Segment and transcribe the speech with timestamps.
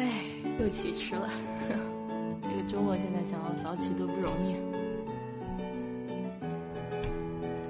[0.00, 0.24] 哎，
[0.58, 1.28] 又起迟了。
[2.42, 4.56] 这个周末现在想要早起都不容易。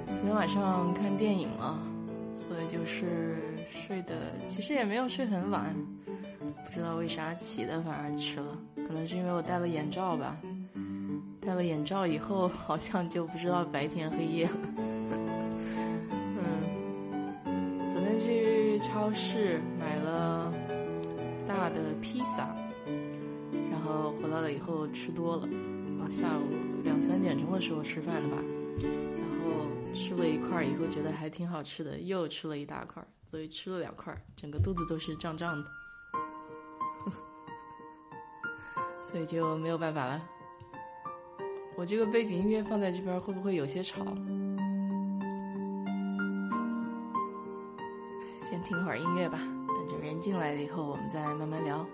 [0.07, 1.77] 昨天晚上看电影了，
[2.33, 3.35] 所以就是
[3.69, 4.15] 睡的，
[4.47, 5.75] 其实也没有睡很晚。
[6.65, 8.57] 不知道为啥起的反而迟了，
[8.87, 10.37] 可能是因为我戴了眼罩吧。
[11.41, 14.70] 戴了眼罩以后，好像就不知道白天黑夜了。
[21.51, 22.47] 大的披萨，
[23.69, 25.43] 然后回来了以后吃多了，
[25.99, 26.43] 啊，下午
[26.83, 28.37] 两三点钟的时候吃饭的吧，
[28.79, 35.69] 然后吃了一块以后觉得还挺好吃的，又吃了一大块，所以吃了两块，整个肚子都是胀胀的，
[39.03, 40.21] 所以就没有办法了。
[41.75, 44.03] 我这个背景音乐放在这边会不会有些吵？
[48.39, 49.39] 先听会儿音乐吧，
[50.01, 51.85] 人进来了以后，我们再慢慢聊。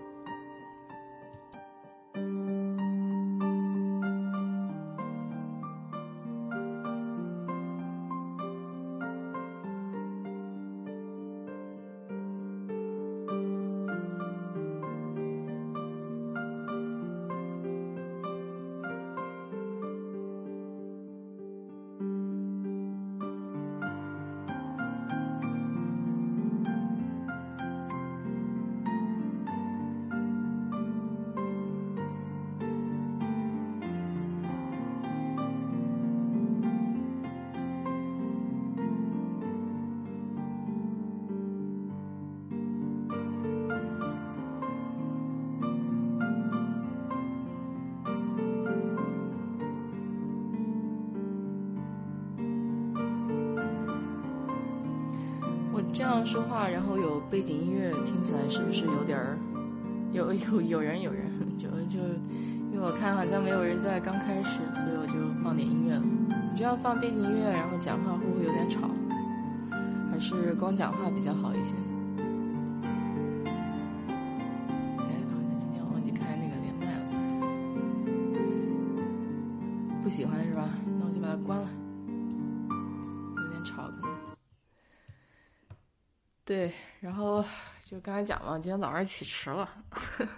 [88.28, 89.66] 讲了，今天早上起迟了，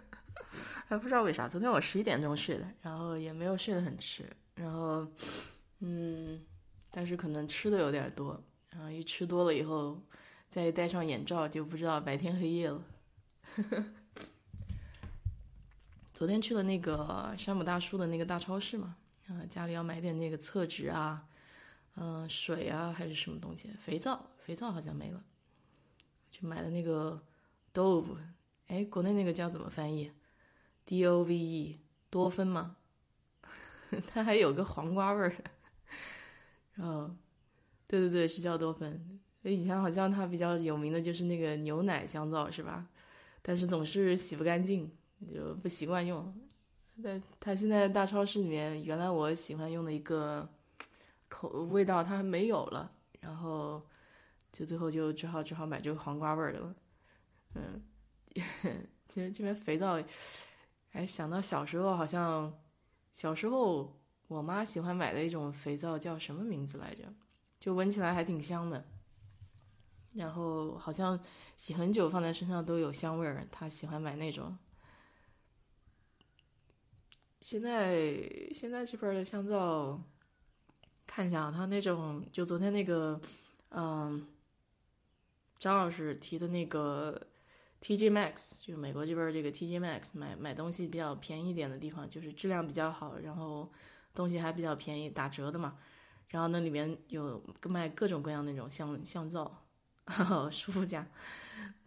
[0.87, 1.49] 还不知道为啥。
[1.49, 5.05] 昨天我十一点钟睡的，然后也没有睡得很迟，然后，
[5.81, 6.41] 嗯，
[6.93, 8.41] 但是可能吃的有点多，
[8.71, 10.01] 然后一吃多了以后，
[10.49, 12.81] 再戴上眼罩，就不知道白天黑夜了。
[16.15, 18.95] 昨天去了那个山姆大叔的那个大超市嘛，
[19.27, 21.27] 啊，家里要买点那个厕纸啊，
[21.97, 25.21] 嗯，水啊，还是什么东西，肥皂，肥皂好像没了。
[26.31, 27.21] 去买的那个
[27.73, 28.17] Dove，
[28.67, 30.11] 哎，国内那个叫怎么翻译
[30.85, 32.77] ？D O V E 多芬吗？
[34.13, 35.35] 它还有个黄瓜味儿。
[36.75, 37.11] 然 后，
[37.87, 39.21] 对对对，是叫多芬。
[39.43, 42.87] 以前好像它比较有名的就是那个牛奶香皂，是吧？
[43.43, 44.91] 但是总是洗不干净，
[45.33, 46.35] 就不习惯用。
[47.03, 50.49] 但它现在大超市里面，原来我喜欢用的一个
[51.29, 52.91] 口味道，它没有了。
[53.21, 53.81] 然后。
[54.53, 56.75] 就最后就只好只好买这个黄瓜味儿的了，
[57.55, 57.83] 嗯，
[59.09, 60.01] 其实这边肥皂，
[60.93, 62.57] 哎，想到小时候好像，
[63.13, 67.13] 小时候我妈喜欢买的一种肥皂叫什么名字来着？
[67.59, 68.85] 就闻起来还挺香的，
[70.15, 71.19] 然后好像
[71.57, 74.57] 洗很久放在身上都有香味儿，她喜欢买那种。
[77.41, 78.15] 现在
[78.55, 80.01] 现在这边的香皂，
[81.07, 83.21] 看一下它那种就昨天那个，
[83.71, 84.27] 嗯。
[85.59, 87.21] 张老师提的那个
[87.83, 93.71] TJ Max，就美国这边这个 TJ Max，买买东西比较便宜一点的地方，就是质量比较好，然后
[94.15, 95.79] 东西还比较便宜，打折的嘛。
[96.29, 99.65] 然后那里面有卖各种各样那种香香皂，
[100.51, 101.07] 舒肤佳，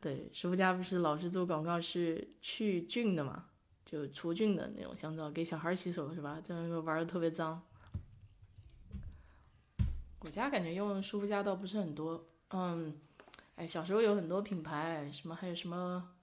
[0.01, 3.45] 对，舒肤佳不是老是做广告是去菌的嘛，
[3.85, 6.41] 就除菌的那种香皂，给小孩洗手是吧？
[6.43, 7.61] 在那个玩的特别脏。
[10.19, 12.97] 我家感觉用舒肤佳倒不是很多，嗯。
[13.55, 16.15] 哎，小时候有很多品牌，什么还有什么，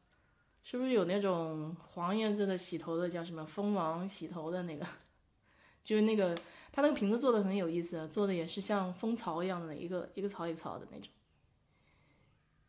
[0.63, 4.87] 是不是有那种黄颜色的洗头的，叫什么蜂王洗头的那个？
[5.85, 6.37] 就是那个，
[6.73, 11.09] 它那个瓶子做的很有意思，做的也是像蜂巢一样的，一个一个槽一个槽的那种。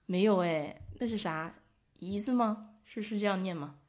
[0.05, 1.55] 没有哎，那是啥？
[1.99, 2.75] 胰子吗？
[2.85, 3.79] 是是这样念吗？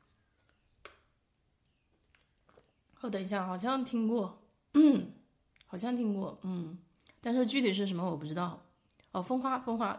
[3.01, 4.43] 哦，等一下，好像听过，
[5.67, 6.79] 好像听过，嗯，
[7.21, 8.63] 但是具体是什么我不知道。
[9.13, 9.99] 哦，蜂花，蜂花，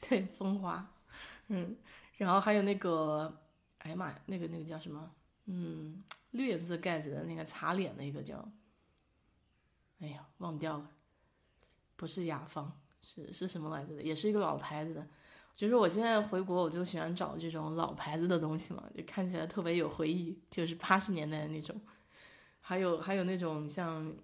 [0.00, 0.86] 对，蜂花，
[1.48, 1.76] 嗯，
[2.16, 3.40] 然后还有那个，
[3.78, 5.10] 哎呀妈呀，那个那个叫什么？
[5.46, 8.46] 嗯，绿颜色盖子的那个擦脸的一个叫，
[10.00, 10.90] 哎呀，忘掉了，
[11.96, 14.02] 不是雅芳，是是什么来着的？
[14.02, 15.06] 也是一个老牌子的。
[15.56, 21.78] 就是我现在回国，我就喜欢找这种老牌子的东西嘛，就看起来特别有回忆，就是八十年代的那种。
[22.60, 24.14] 还有还有那种像，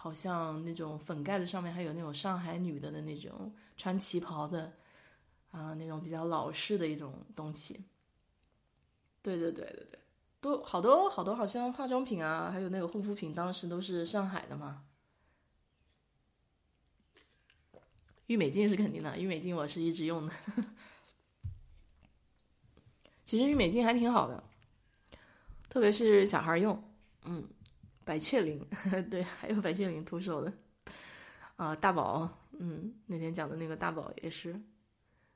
[0.00, 4.72] 好像那种粉盖子上面还有那种上海女的的那种穿旗袍的，
[5.50, 7.84] 啊，那种比较老式的一种东西。
[9.20, 9.98] 对对对对对，
[10.40, 14.84] 都好多好多，好像化妆品啊，还有那个护肤品，当时都是上海的嘛。
[18.28, 20.32] 郁美净是肯定的，郁美净我是一直用的。
[23.24, 24.44] 其实郁美净还挺好的，
[25.68, 26.80] 特别是小孩用。
[27.24, 27.46] 嗯，
[28.08, 28.66] 百雀羚，
[29.10, 30.50] 对，还有百雀羚徒手的。
[31.56, 32.26] 啊，大宝，
[32.58, 34.58] 嗯，那天讲的那个大宝也是。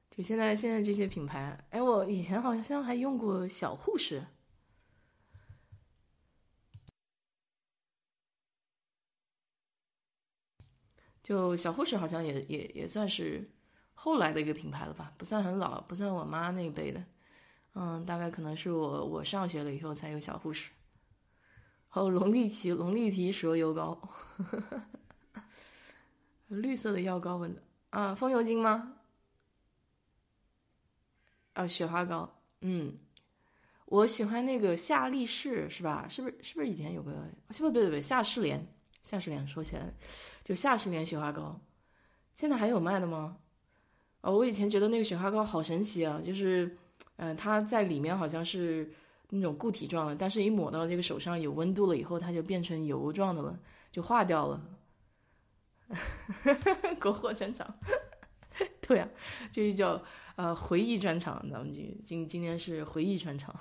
[0.09, 4.25] 就现在现在这些品牌，哎，我以前好像还用过小护士。
[11.23, 13.51] 就小护士好像也也也算是
[13.93, 17.05] 后来的一个品牌了吧，不算很老，不算我妈那一辈的，
[17.75, 20.71] 嗯，大概可能是我我上学了以后才有小护士。
[21.95, 24.01] 还有龙力奇龙力奇蛇油膏，
[26.49, 28.95] 绿色的药膏闻的啊，风油精吗？
[31.53, 32.97] 啊，雪花膏，嗯，
[33.85, 36.07] 我喜欢那个夏力士是吧？
[36.09, 37.13] 是不是是不是以前有个？
[37.51, 38.67] 是不是对对对，夏士莲。
[39.03, 39.93] 夏士莲说起来，
[40.43, 41.61] 就夏士莲雪花膏，
[42.33, 43.37] 现在还有卖的吗？
[44.23, 46.75] 哦，我以前觉得那个雪花膏好神奇啊，就是，
[47.17, 48.91] 嗯，它在里面好像是
[49.35, 53.59] 那种固体状的，但是一抹到这个手上有温度了以后，它就变成油状的了，
[53.91, 54.61] 就化掉了。
[57.01, 57.75] 国货专场，
[58.81, 59.09] 对啊，
[59.51, 60.03] 就是叫
[60.37, 63.55] 呃回忆专场，咱们今今今天是回忆专场。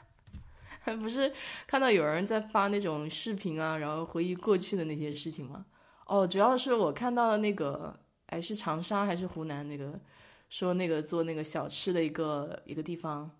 [1.00, 1.32] 不是
[1.66, 5.66] 看到有人在发那种视频啊，然后回忆过去的那些事情吗？
[6.06, 10.00] 哦，主要是我看到了那个，哎，是长沙还是湖南那个，
[10.48, 13.30] 说那个做那个小吃的一个一个地方，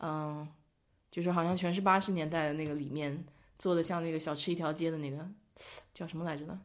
[0.00, 0.46] 嗯，
[1.16, 3.24] 就是好像全是八十年代的那个里面
[3.58, 5.26] 做的，像那个小吃一条街的那个，
[5.94, 6.60] 叫什么来着呢？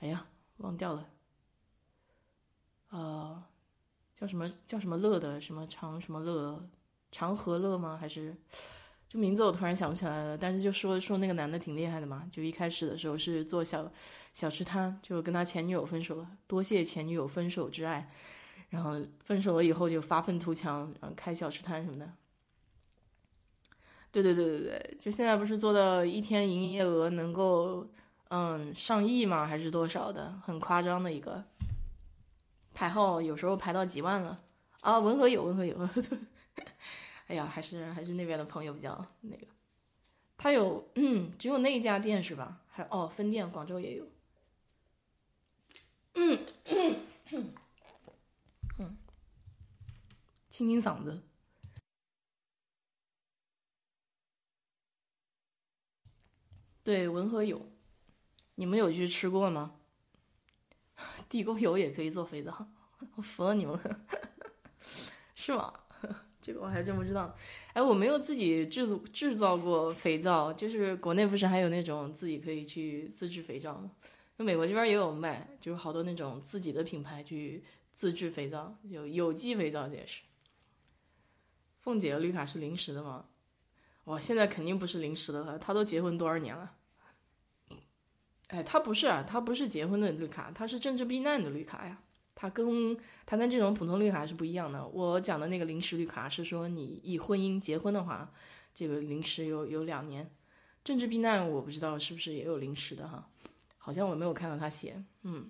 [0.00, 0.26] 哎呀，
[0.56, 1.08] 忘掉了，
[2.90, 3.40] 呃，
[4.16, 6.68] 叫什么叫什么乐的，什么长什么乐，
[7.12, 7.96] 长河乐吗？
[7.96, 8.36] 还是？
[9.08, 13.88] 就名字我突然想不起来了，但是就说说那个男的挺厉害的嘛，就一开始的时候是做小
[14.32, 18.10] 小吃摊，就跟他前女友分手了，多谢前女友分手之爱，
[18.70, 22.12] 然后分手了以后就发愤图强，然后开小吃摊什么的。
[24.12, 27.86] 对对对对对，就现在不是做到一天营业额能够
[28.28, 29.46] 嗯上亿吗？
[29.46, 31.42] 还是多少的，很夸张的一个
[32.74, 34.38] 排号，有时候排到几万了
[34.80, 34.98] 啊！
[34.98, 35.76] 文和友，文和友。
[37.28, 39.46] 哎呀，还是还是那边的朋友比较那个，
[40.36, 42.60] 他有嗯，只有那一家店是吧？
[42.70, 44.06] 还哦，分店广州也有。
[46.14, 46.96] 嗯嗯
[48.78, 48.96] 嗯，
[50.50, 51.22] 清清嗓子。
[56.84, 57.70] 对，文和友，
[58.56, 59.76] 你们有去吃过吗？
[61.28, 62.68] 地沟油也可以做肥皂，
[63.16, 64.00] 我服了你们了，
[65.34, 65.72] 是吗？
[66.40, 67.34] 这个我还真不知道，
[67.72, 73.92] 哎，我没有自己制作制造过肥皂，就是国内不是还有那种自己可以去自制肥皂吗？
[74.36, 77.62] 那美国这边也有卖，就是好多那种自己的品牌去
[77.94, 80.22] 自制肥皂，有有机肥皂这也是。
[81.80, 83.26] 凤姐的绿卡是临时的吗？
[84.04, 86.72] 哇，现在肯定不是临时的了，他都结婚多少年了？
[88.48, 91.98] 哎，他不是啊，他不是结婚的绿卡，他是政治避难的绿卡呀。
[92.34, 94.84] 他跟他跟这种普通绿卡是不一样的。
[94.88, 98.28] 我讲的那个临时绿卡是说你以婚姻结婚的话，
[98.74, 100.28] 这个临时有有两年。
[100.82, 103.28] 政治避难我不知道是不是也有临时的哈，
[103.78, 105.00] 好像我没有看到他写。
[105.22, 105.48] 嗯，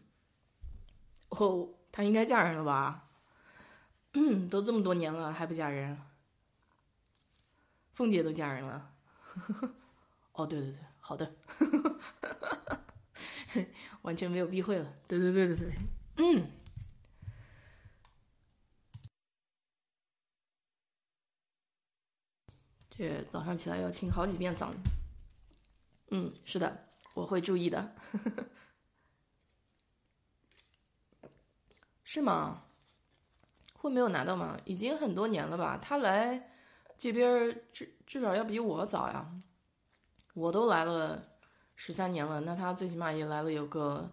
[1.31, 3.09] 哦，他应该嫁人了吧？
[4.51, 5.99] 都这么多年了还不嫁人？
[7.93, 8.91] 凤姐都嫁人了。
[10.33, 11.35] 哦，对对对，好的，
[14.03, 14.93] 完全没有避讳了。
[15.07, 15.73] 对对对对对，
[16.17, 16.51] 嗯。
[22.95, 24.77] 这早上起来要清好几遍嗓子。
[26.11, 27.95] 嗯，是的，我会注意的。
[32.05, 32.65] 是吗？
[33.75, 34.61] 会没有拿到吗？
[34.67, 35.79] 已经很多年了吧？
[35.79, 36.52] 他来
[37.03, 39.29] 这边至至少要比我早呀。
[40.35, 41.21] 我都来了
[41.75, 44.09] 十三年了，那他最起码也来了有个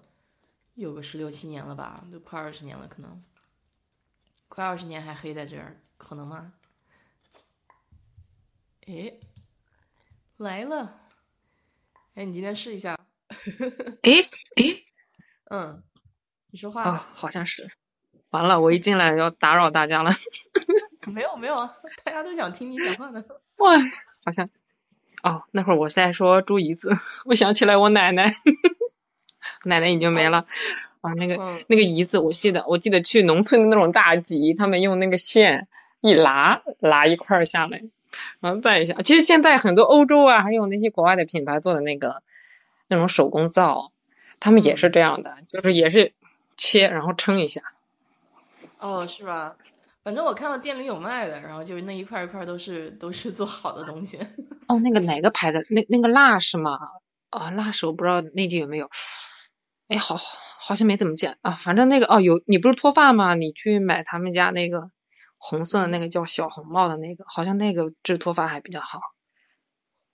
[0.73, 2.03] 有个十六七年了吧？
[2.11, 3.23] 都快二十年了，可能
[4.47, 6.51] 快二十年还黑在这儿，可能吗？
[8.87, 9.19] 诶，
[10.37, 10.99] 来了！
[12.15, 12.97] 哎，你今天试一下。
[14.01, 14.23] 诶
[14.55, 14.83] 诶，
[15.51, 15.83] 嗯，
[16.49, 16.89] 你说话。
[16.89, 17.71] 哦，好像是。
[18.31, 20.09] 完了，我一进来要打扰大家了。
[21.09, 23.23] 没有没有啊，大家都想听你讲话呢。
[23.57, 23.77] 哇，
[24.23, 24.49] 好像。
[25.21, 26.91] 哦，那会儿我在说猪胰子，
[27.25, 28.33] 我想起来我奶奶，
[29.65, 30.45] 奶奶已经没了。
[31.01, 31.35] 啊，那个
[31.67, 35.67] 那个胰子，我记得我记得去农村的那种大集，他们用那个线
[36.01, 37.83] 一拉拉一块儿下来，
[38.39, 38.95] 然后再一下。
[39.01, 42.21] 其实现在很多欧洲啊，还有那些国外的品牌做的那个
[42.87, 43.91] 那种手工皂，
[44.39, 46.13] 他们也是这样的，就是也是
[46.55, 47.61] 切然后称一下。
[48.79, 49.55] 哦，是吧？
[50.03, 54.17] 反正我看到店里有卖的，然后就是那一块一块都是都是做好的东西。
[54.67, 55.65] 哦，那个哪个牌子？
[55.69, 56.79] 那那个蜡是吗？
[57.29, 58.89] 啊，蜡是我不知道内地有没有。
[59.87, 61.51] 哎，好，好像没怎么见啊。
[61.51, 63.35] 反正那个哦，有你不是脱发吗？
[63.35, 64.91] 你去买他们家那个
[65.37, 68.99] 红色的那个叫小红帽的那个，好像那个治脱发还比较好。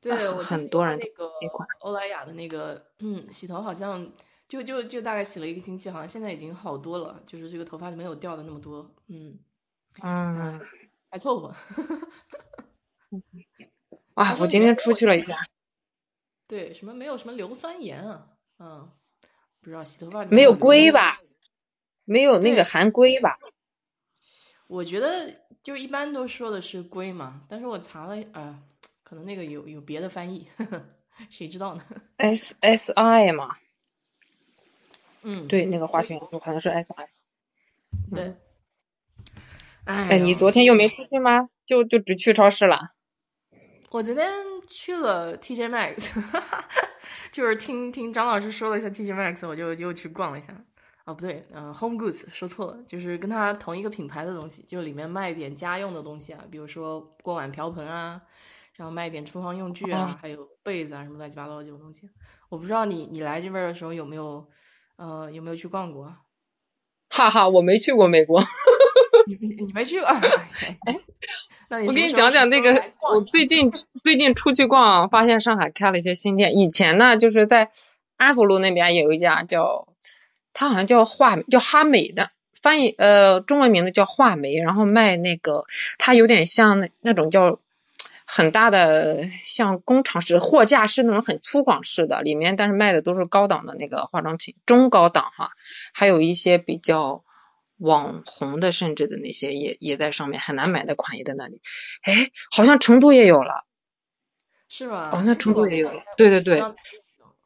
[0.02, 1.32] 对，我很多人那个
[1.80, 4.08] 欧莱雅的那个，嗯，洗头好像
[4.48, 8.90] 就就就大概洗了一个星期，好像现在已经好多了，就是这个头发就没有掉的那么多。
[9.08, 9.38] 嗯
[10.02, 10.62] 嗯，
[11.10, 11.56] 还凑合。
[14.14, 15.38] 啊， 我今天出去了一下。
[16.48, 18.28] 对，什么没有什么硫酸盐啊？
[18.60, 18.92] 嗯。
[19.62, 21.20] 不知道洗头发没有硅吧？
[22.04, 23.40] 没有那个含硅吧？
[24.68, 28.62] 我觉得就一般都说的是硅嘛，但是我查了啊，
[29.04, 30.86] 可能那个有有别的翻译呵呵，
[31.32, 31.84] 谁知道呢
[32.18, 33.58] ？S S I 嘛，
[35.24, 37.10] 嗯，对，那个化学元素好像是 S I。
[38.14, 38.36] 对。
[39.86, 41.50] 哎，你昨天又没出去吗？
[41.66, 42.80] 就就只去超市了？
[43.92, 44.28] 我昨天
[44.68, 46.10] 去了 T J Max。
[47.32, 50.56] 就是听听张老师说了一下 TJ Max，我就又去逛了一下。
[51.04, 58.22] 哦，不对，嗯，Home Goods 说错了，就是跟他同一个品牌的东西，就里面卖点家用的东西啊，比如说锅碗瓢盆啊，
[58.76, 62.10] 然后卖点厨房用具啊，还有被子啊，什么乱七八糟这种东西。
[62.50, 64.48] 我不知道你你来这边的时候有没有
[64.96, 66.16] 呃有没有去逛过？
[67.10, 68.42] 哈哈，我没去过美国。
[69.28, 70.10] 你你没去过？
[71.88, 73.72] 我给你讲讲那个，我最近
[74.04, 76.58] 最近出去逛，发现上海开了一些新店。
[76.58, 77.72] 以前呢，就是在
[78.18, 79.88] 安福路那边有一家叫，
[80.54, 82.30] 它好像叫画叫哈美的，
[82.62, 85.66] 翻译呃中文名字叫画眉，然后卖那个，
[85.98, 87.60] 它有点像那那种叫
[88.26, 95.50] 很大的像工厂式货架是那种很粗犷式的，里面但是卖的都是高档的那个化妆品，中高档哈，
[95.94, 97.24] 还有一些比较。
[97.78, 101.62] 网红的甚至的那些也也在上面，很难买的款也在那里。
[102.04, 103.66] 哎，好像成都也有了，
[104.70, 105.10] 是吗？
[105.12, 106.62] 哦，那成都也有，对对对，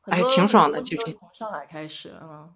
[0.03, 1.03] 哎，挺爽的，其实。
[1.03, 2.49] 从上海开始啊。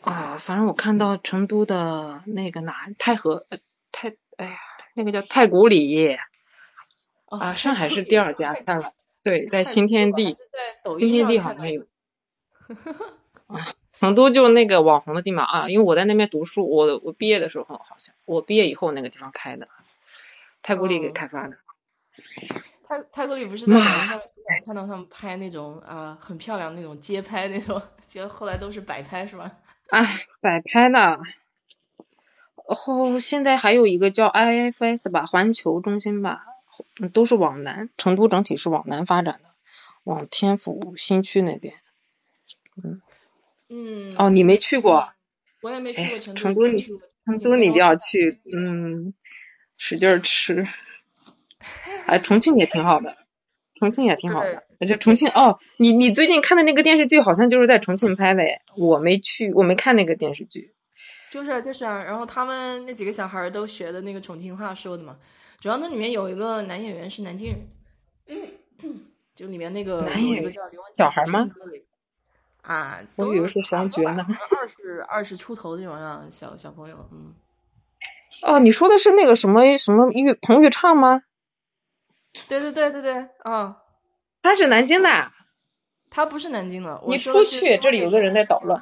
[0.00, 3.44] 啊，反正我看到成都的那个哪太和
[3.92, 4.56] 太，哎呀，
[4.94, 6.16] 那个叫太古里。
[7.26, 10.36] 啊，上海是第二家，看了，对，在新天地，
[10.98, 11.86] 新天地好像有。
[13.46, 13.74] 啊。
[14.02, 19.68] 成都就那个网红的地方啊，因为我在那边读书，我我毕业的时候好像我毕业以后那个地方开的，
[20.60, 21.56] 太古里给开发的。
[22.82, 24.20] 太太古里不是在网上
[24.66, 29.52] 看到他们拍那种啊很漂亮那种街拍那种， 结果后来都是摆拍是吧？
[29.90, 30.04] 哎，
[30.40, 31.20] 摆拍的。
[32.56, 36.44] 后现在还有一个叫 IFS 吧，环球中心吧，
[37.12, 39.50] 都是往南，成都整体是往南发展的，
[40.02, 41.74] 往天府新区那边，
[42.82, 43.00] 嗯。
[43.74, 45.08] 嗯，哦，你没去过，
[45.62, 46.40] 我也没去过成都。
[46.42, 46.82] 成都你，
[47.24, 49.14] 成都你一定要去，嗯，
[49.78, 50.66] 使劲吃。
[52.04, 53.16] 哎，重庆也挺好的，
[53.76, 54.64] 重庆也挺好的。
[54.78, 58.44] 而且重庆，哦，你你最近看的那个电视剧好像就是在重庆拍的，
[58.76, 60.74] 我没去，我没看那个电视剧。
[61.30, 65.16] 就是就是啊，然后他们那几个小孩都学的那个重庆话说的嘛。
[65.60, 67.54] 主要那里面有一个男演员是南京
[68.26, 68.38] 人，
[69.34, 70.52] 就里面那个男演员
[70.94, 71.48] 小孩吗？
[72.62, 74.24] 啊，我以为是黄觉呢，
[74.58, 77.34] 二十二十出头这种样小小朋友，嗯。
[78.42, 81.22] 哦，你说的是那个什么什么玉彭昱畅吗？
[82.48, 83.74] 对对对对对，嗯。
[84.42, 85.32] 他是南京的。
[86.08, 87.02] 他不是南京的。
[87.08, 88.80] 你出去，这里有个人在捣乱。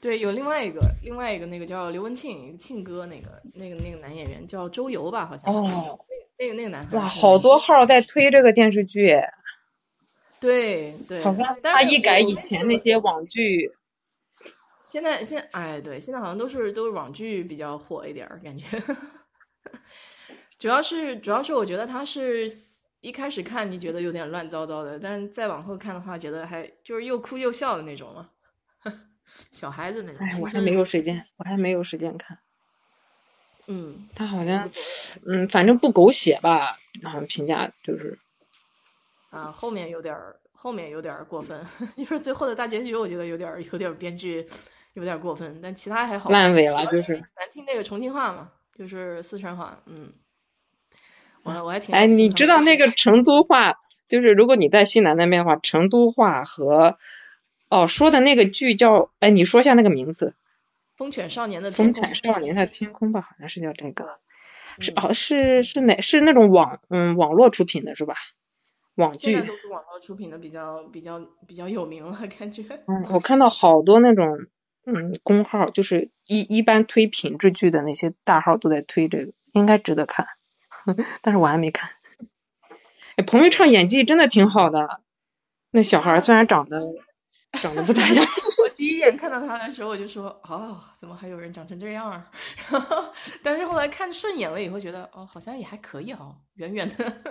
[0.00, 5.54] 对，有另外一个，另外一个那个叫刘文庆，庆哥那个那个那个男演员叫周游吧，好像。
[5.54, 5.98] 哦。
[6.38, 6.96] 那个那个男孩。
[6.96, 9.20] 哇，好多号在推这个电视剧。
[10.42, 13.72] 对对，好像他一改以前那些网剧，
[14.84, 18.66] 现在现哎对，现在好像都是都是网剧比较火一点儿，感觉。
[20.58, 22.48] 主要是主要是我觉得他是
[23.00, 28.30] 一开始看你觉得有点乱糟糟的，但是再往后看的话，觉得还就是又哭又笑的那种了，
[29.52, 30.26] 小孩子那种。
[30.26, 32.40] 哎，我还没有时间，我还没有时间看。
[33.68, 34.68] 嗯，他好像，
[35.24, 38.18] 嗯，反正不狗血吧，好像评价就是，
[39.32, 41.58] 啊，后面有点儿，后面有点儿过分，
[41.96, 44.46] 就是最后的大结局，我觉得有点儿，有点儿编剧
[44.92, 46.28] 有点过分，但其他还好。
[46.28, 50.12] 烂尾了，就是难听那个重庆话嘛，就是四川话，嗯，
[51.44, 56.98] 我我还挺哎，你知道那个成都话，就是如果你在西南那边的话，成都话和
[57.70, 60.36] 哦说的那个剧叫，哎，你说一下那个名字。
[60.94, 64.18] 风犬少年的风犬少年的天空吧，好像是叫这个，
[64.78, 68.14] 是哦，是是哪是那种网嗯网络出品的是吧？
[68.96, 72.62] 网剧现在都是网络出品的，比较比较比较有名了，感觉。
[72.86, 74.26] 嗯，我看到好多那种
[74.86, 80.26] 嗯公号，就是一一般推品质剧的那些大号都在推这个，应该值得看，
[81.22, 81.90] 但是我还没看。
[83.16, 85.00] 哎，彭昱畅演技真的挺好的，
[85.70, 86.82] 那小孩虽然长得
[87.60, 88.26] 长得不咋样。
[88.76, 92.30] 第一眼看到他的时候，我就说：“哦，怎么还有人长成这样啊？”
[92.70, 97.22] 然后，但是后来看顺眼了以后，觉得哦，好像也还可以哦，远远的。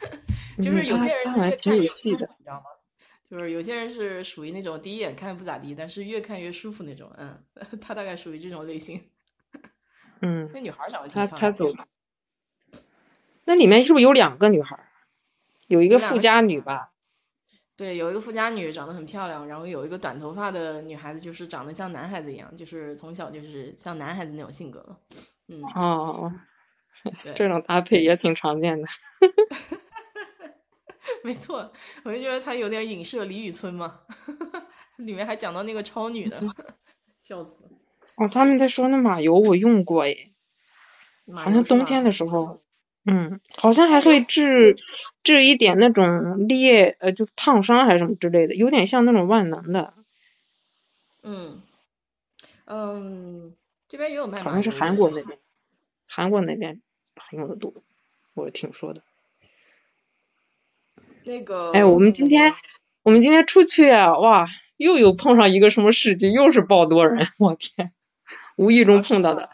[0.62, 2.64] 就是有些人越看越舒服，你知道吗？
[3.30, 7.12] 就是有些人是属于那种第一眼看不咋地，但是越看越舒服那种。
[7.18, 7.38] 嗯，
[7.80, 9.10] 他大概属于这种类型。
[10.20, 11.86] 嗯， 那女孩长得他他走了。
[13.44, 14.78] 那里面是不是有两个女孩？
[15.66, 16.92] 有一个富家女吧？
[17.76, 24.98] 对，有一个富家女长得很漂亮，然后有一个短头发的女孩子，就是长得像男孩子一样，就是从小就是像男孩子那种性格
[25.48, 26.32] 嗯哦，
[27.34, 28.88] 这种搭配也挺常见的。
[31.24, 31.72] 没错，
[32.04, 34.00] 我就觉得他有点影射李宇春嘛，
[34.96, 36.40] 里面还讲到那个超女的，
[37.22, 37.64] 笑死。
[38.16, 40.32] 哦，他们在说那马油我用过诶，
[41.34, 42.60] 好像冬天的时候。
[43.10, 44.76] 嗯，好像还会治
[45.22, 49.94] 治一点那种裂呃，就烫伤还是什么之类的，有点像那种万能的。
[51.22, 51.62] 嗯
[52.66, 53.56] 嗯，
[53.88, 54.42] 这边也有卖。
[54.42, 55.38] 好像是韩国那边，
[56.06, 56.82] 韩国那边
[57.32, 57.72] 用的多，
[58.34, 59.02] 我听说的。
[61.28, 62.54] 那个，哎，我们今天
[63.02, 67.92] 我们今天出去啊，哇，又有碰上一个什么事情，又是爆多人，我天，
[68.56, 69.50] 无意中碰到的。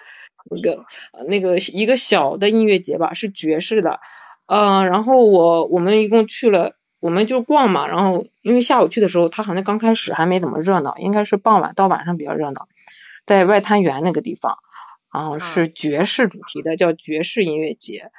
[0.48, 0.84] 那个
[1.26, 3.98] 那个一个小的音乐节吧，是爵士的，
[4.46, 12.68] 嗯，然后我我们一共去了，我们就逛嘛，然后因为下午去的时候，他好像刚开始还没怎么热闹，应该是傍晚到晚上比较热闹，
[13.26, 14.58] 在外滩源那个地方，
[15.12, 18.10] 然后，是爵士主题的，叫爵士音乐节，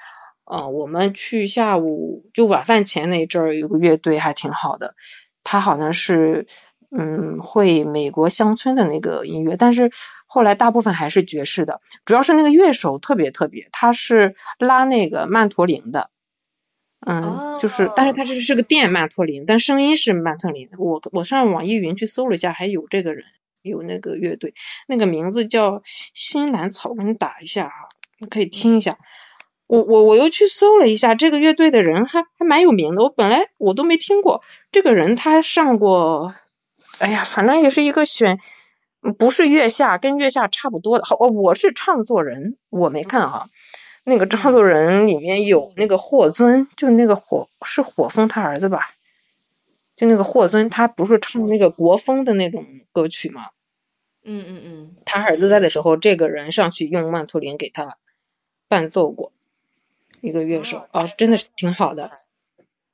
[0.45, 4.95] 嗯，我们去下午就晚饭前那一阵儿有个乐队还挺好的，
[5.43, 6.47] 他好像是。
[6.97, 9.91] 嗯，会美国乡村的那个音乐，但是
[10.27, 16.09] 后来大部分还是爵士的，主要是那个乐手特别特别，他是拉那个曼陀林的，
[17.05, 20.69] 嗯，就是，但是他这是个电曼陀林，但声音是曼陀林。
[20.77, 23.25] 我我上网易云去搜了一下，还有这个人，
[23.61, 24.53] 有那个乐队，
[24.87, 25.81] 那个名字叫
[26.13, 27.73] 新兰草，我给你打一下啊，
[28.19, 28.99] 你可以听一下。
[29.67, 36.35] 我我我又去搜了一下，这个乐队的人还还蛮有名的，我本来我都没听过这个人，他上过。
[36.99, 38.39] 哎呀，反正也是一个选，
[39.17, 41.03] 不是月下，跟月下差不多的。
[41.03, 43.49] 好，我是唱作人，我没看哈。
[44.03, 48.91] 那个唱作人里面有那个霍尊，就那个火是火风他儿子吧？
[49.95, 53.47] 就那个霍尊，他不是唱那个国风的那种歌曲吗？
[54.23, 54.95] 嗯嗯嗯。
[55.05, 57.97] 他儿子在的时候，这个人上去用曼陀林给他
[58.67, 59.33] 伴奏过，
[60.25, 62.11] 一个乐手啊，真的是挺好的。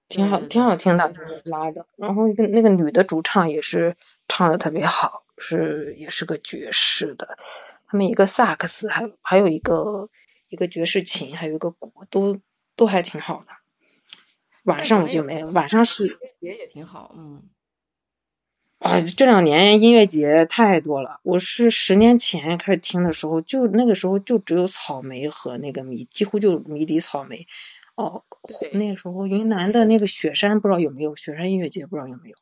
[0.07, 1.13] 挺好，挺好听的，
[1.45, 1.87] 拉的。
[1.95, 3.95] 然后一个那个女的主唱也是
[4.27, 7.37] 唱的特别好，是也是个爵士的。
[7.87, 10.09] 他们一个萨克斯，还还有一个
[10.49, 12.41] 一个爵士琴，还有一个鼓，都
[12.75, 13.53] 都还挺好的。
[14.63, 17.43] 晚上我就没了，晚上是也也挺好，嗯。
[18.81, 21.19] 啊，这两年音乐节太多了。
[21.21, 27.45] 我是十年前开始听的时候，就那个时候就只有草莓和那个迷，几乎就迷笛草莓。
[27.93, 28.23] 哦，
[28.73, 32.35] 那时候云南的那个雪山不知道有没有雪山音乐节，不知道有没有。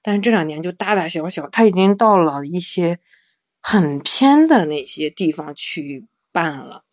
[0.00, 3.00] 但是这两年就大大小小，他已经到了一些
[3.60, 6.84] 很偏的那些地方去办了，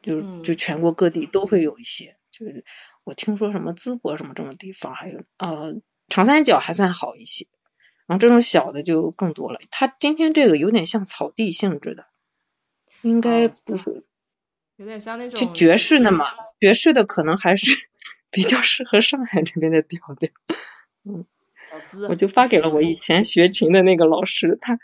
[0.00, 2.16] 就就全国各地都会有一些。
[2.30, 2.64] 就是
[3.04, 5.74] 我听说什么淄博什么这种地方，还有呃
[6.08, 7.46] 长三角还算好一些，
[8.12, 9.58] 然后这种小的就更多了。
[9.70, 12.04] 他今天这个有点像草地性质的，
[13.00, 14.04] 应该不是。
[14.76, 16.26] 有点像那种就爵士的嘛，
[16.60, 17.74] 爵士的可能还是
[18.30, 20.28] 比较适合上海这边的调调。
[21.04, 21.24] 嗯，
[22.10, 24.78] 我就发给了我以前学琴的那个老师，他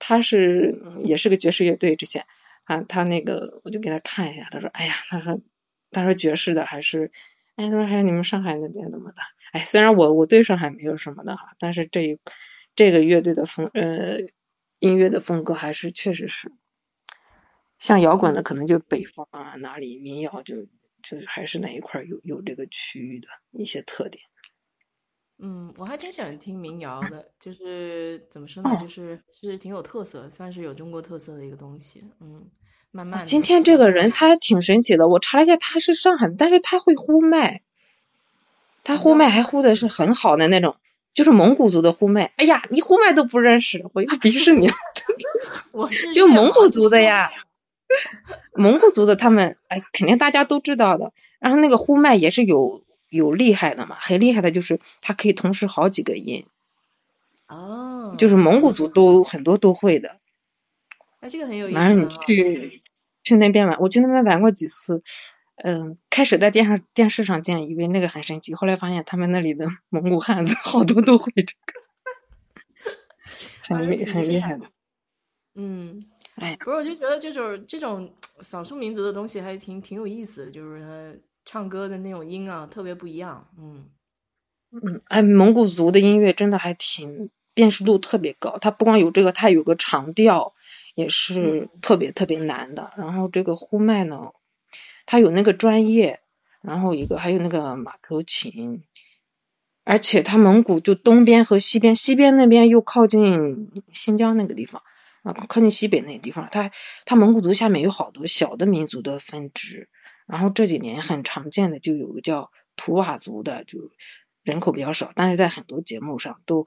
[0.00, 2.26] 他是也是个爵士乐队，之前
[2.64, 5.40] 啊他那个我就给他看一下，他说哎呀，他说
[5.92, 7.12] 他说爵士的还是
[7.54, 9.18] 哎他说还是你们上海那边怎么的？
[9.52, 12.18] 哎，虽然我我对上海没有什么的哈，但是这一
[12.76, 14.20] 这个乐队的风呃
[14.78, 16.52] 音乐的风格还是确实是。
[17.78, 20.62] 像摇滚的可能就北方啊哪里，民谣就
[21.02, 24.22] 就还是哪一块有有这个区域的一些特点。
[25.38, 32.04] 嗯，我还挺喜欢听民谣的，就是怎么说呢，就是是挺有特色，算是有中国特色的一个东西。
[32.20, 32.50] 嗯，
[32.90, 33.26] 慢慢。
[33.26, 37.60] 今天这个人他挺神奇的，我查了一下，他是上海，但是他会呼麦，
[38.82, 40.76] 他呼麦还呼的是很好的那种，
[41.16, 42.32] 就是蒙古族的呼麦。
[42.36, 44.70] 哎呀，你呼麦都不认识，我要 鄙视你。
[45.72, 47.30] 我是 就蒙古族的呀，
[48.54, 51.12] 蒙古族的他们哎，肯定大家都知道的。
[51.40, 52.84] 然后那个呼麦也是有。
[53.08, 53.96] 有厉害的嘛？
[54.00, 56.44] 很厉害的，就是它可以同时好几个音。
[57.46, 58.16] 哦。
[58.18, 60.16] 就是蒙古族都很多都会的。
[61.20, 61.76] 哎，这个很有意思。
[61.78, 62.82] 反正你去
[63.22, 65.02] 去那边玩，我去那边玩过几次。
[65.56, 71.80] 嗯，开始在电视电视上见，以为那个很神奇，后来发现他们那里的 蒙古汉子好多都会这个，
[73.76, 74.66] 很厉很厉害的。
[75.54, 76.04] 嗯。
[76.36, 76.56] 哎。
[76.60, 81.22] 不是，我就觉得这种这种少数民族的东西还挺挺有意思，就是。
[81.48, 83.84] 唱歌的那种音啊，特别不一样，嗯
[84.72, 90.54] 嗯，哎，蒙古族的音乐真的还挺辨识度特别高，它不光有这个，它有个长调
[90.96, 92.90] 也是特别特别难的。
[92.96, 94.32] 然后这个呼麦呢，
[95.06, 96.20] 它有那个专业，
[96.60, 98.82] 然后一个还有那个马头琴，
[99.84, 104.82] 而且它蒙古就东边和西边，西边那边又靠近新疆那个地方
[105.22, 106.70] 啊，靠近西北那个地方，它
[107.04, 109.88] 它蒙古族下面有好多小的民族的分支。
[110.26, 113.92] 然后这几年很常见的就有个叫图瓦族的，就
[114.42, 116.66] 人口比较少，但是在很多节目上都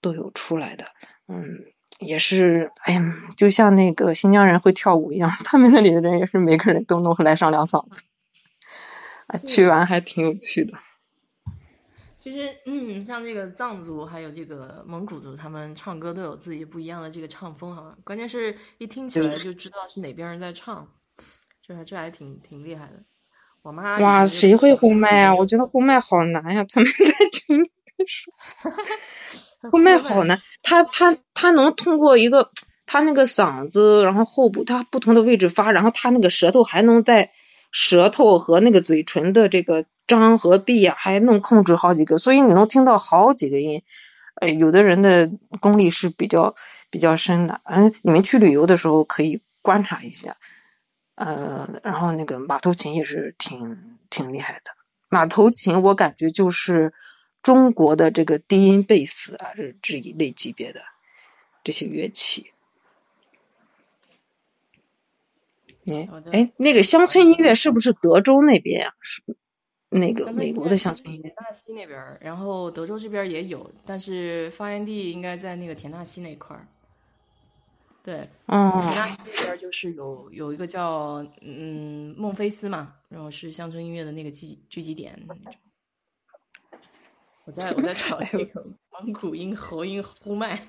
[0.00, 0.86] 都有出来的，
[1.28, 1.66] 嗯，
[1.98, 3.02] 也是，哎呀，
[3.36, 8.02] 就像那个新疆人会跳舞一样，他们那里的人也是每个人都能来上两嗓子，
[9.26, 10.72] 啊，去玩还挺有趣的。
[12.18, 20.88] 其实，嗯，像这个藏族还有这个蒙古族，他们唱歌都有自己不一样的这个唱风哈，关键是一听起来就知道是哪边人在唱。
[21.62, 23.02] 这还这还挺挺厉害的，
[23.62, 25.34] 我妈哇，谁会呼麦啊？
[25.34, 27.70] 我觉得呼麦好难呀，他们在群里
[28.06, 28.32] 说，
[29.70, 32.50] 呼麦好呢，他他他能通过一个
[32.86, 37.30] 他那个嗓子，然后后部他不同的位置发，然后他那个舌头还能在
[37.70, 43.82] 舌头和那个嘴唇的这个张和闭啊，还能控制好几个，所以你能听到好几个音。
[44.36, 46.54] 哎，有的人的功力是比较
[46.90, 50.36] 比较深的，嗯，你们去旅游的时候可以观察一下。
[51.14, 53.76] 呃，然后那个马头琴也是挺
[54.10, 54.60] 挺厉害的。
[55.08, 56.92] 马头琴我感觉就是
[57.46, 60.80] 中国的这个低音贝斯啊，是这一类级别的
[61.62, 62.50] 这些乐器。
[65.88, 68.94] 哎哎，那个乡村音乐是不是德州那边呀？
[69.00, 69.22] 是
[69.90, 71.30] 那个美国的乡村音乐。
[71.30, 76.66] 田纳西那边，然后德州这边也有，但是发源地应该在那个田纳西那块儿。
[78.02, 85.16] 对，嗯，那那边就是有有一个叫嗯孟菲斯嘛，然后是乡村音乐的那个聚聚集点。
[87.46, 90.68] 我在我在 找那个蒙古音喉音呼麦。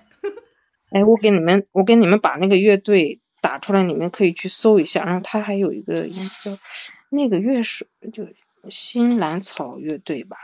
[0.91, 5.03] 哎，我给你们我给你们把那个乐队打出来，你们可以去搜一下。
[5.03, 6.51] 然后他还有一个音叫
[7.09, 8.27] 那个乐手，就
[8.69, 10.37] 新兰草乐队吧。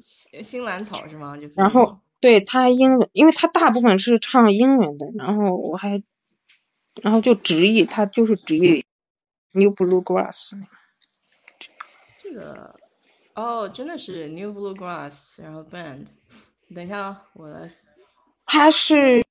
[0.00, 1.36] 新新兰草是吗？
[1.36, 6.02] 就然后对他英文，因为他大部分是唱英文的，然后我还。
[7.02, 8.84] 然后就直译，他就是直译
[9.52, 10.52] ，New Blue Grass。
[12.22, 12.78] 这个
[13.34, 16.06] 哦，真的是 New Blue Grass，然后 Band。
[16.74, 17.70] 等一下啊，我来。
[18.44, 19.24] 他是，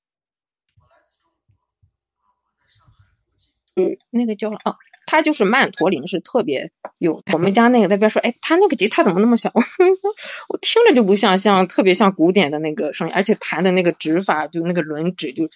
[3.76, 7.22] 嗯，那个叫哦，他就是曼陀林，是特别有。
[7.34, 9.52] 我们家那个那边说，哎，他那个吉他怎么那么小？
[9.56, 10.14] 我说，
[10.50, 15.50] 我听着就不像，像特别像古典的那个声音，而且弹的那个指法，就那个轮指就。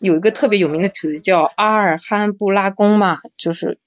[0.00, 3.78] 有一个特别有名的曲子叫《阿尔罕布拉宫》嘛，就是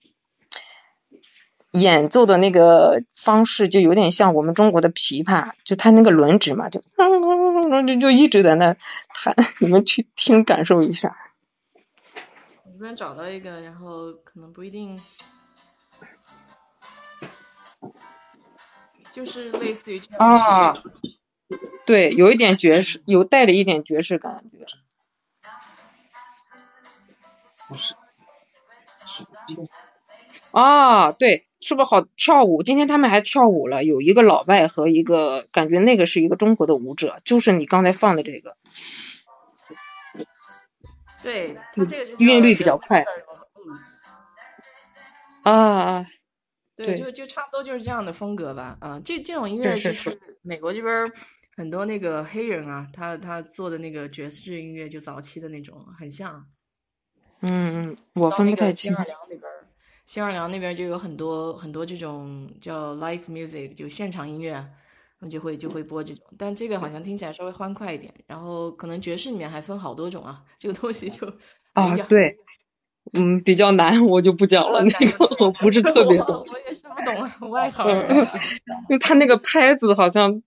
[1.72, 6.82] 演奏的那个方式就有点像我们中国的琵琶，就它那个轮指嘛，就
[7.88, 8.76] 就就一直在那
[9.14, 11.16] 弹， 你们去听感受一下。
[12.66, 15.00] 我这边找到一个，然后可能不一定，
[19.14, 20.74] 就是类似于这样啊，
[21.86, 24.66] 对，有一点爵士，有带着一点爵士感觉。
[27.68, 27.94] 不是，
[30.52, 32.64] 啊，对，是不是好跳舞？
[32.64, 38.56] 今天他们还跳舞了，有一个老外和一个，感觉那个是一个中国的舞者，就是你刚才放的这个。
[41.22, 43.04] 对，他这个就韵律比较快。
[45.44, 46.06] 啊啊，
[46.76, 48.78] 对，就就差不多就是这样的风格吧。
[48.80, 51.12] 啊，这这种音乐就是美国这边
[51.58, 56.46] 很多那个黑人啊，他他做的那个爵士音乐，就早期的那种，很像。
[57.42, 58.96] 嗯嗯，我分不太清。
[60.10, 64.66] 新奥尔良那边就有很多很多这种叫 live music，就现场音乐，
[65.20, 66.26] 那就会就会播这种。
[66.36, 68.12] 但这个好像听起来稍微欢快一点。
[68.26, 71.32] 然后可能爵士里面还分好多种啊，这个东西就
[71.74, 72.38] 啊对，
[73.14, 74.82] 嗯，比较难，我就不讲了。
[74.82, 77.88] 那个我不是特别懂，我也是不懂外行。
[78.08, 78.18] 因
[78.90, 80.42] 为他那个拍子好像。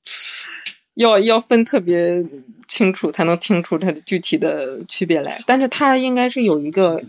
[0.94, 2.27] 要要分特别
[2.68, 5.38] 清楚，才能听出它的具体的区别来。
[5.46, 7.03] 但是它应该是有一个，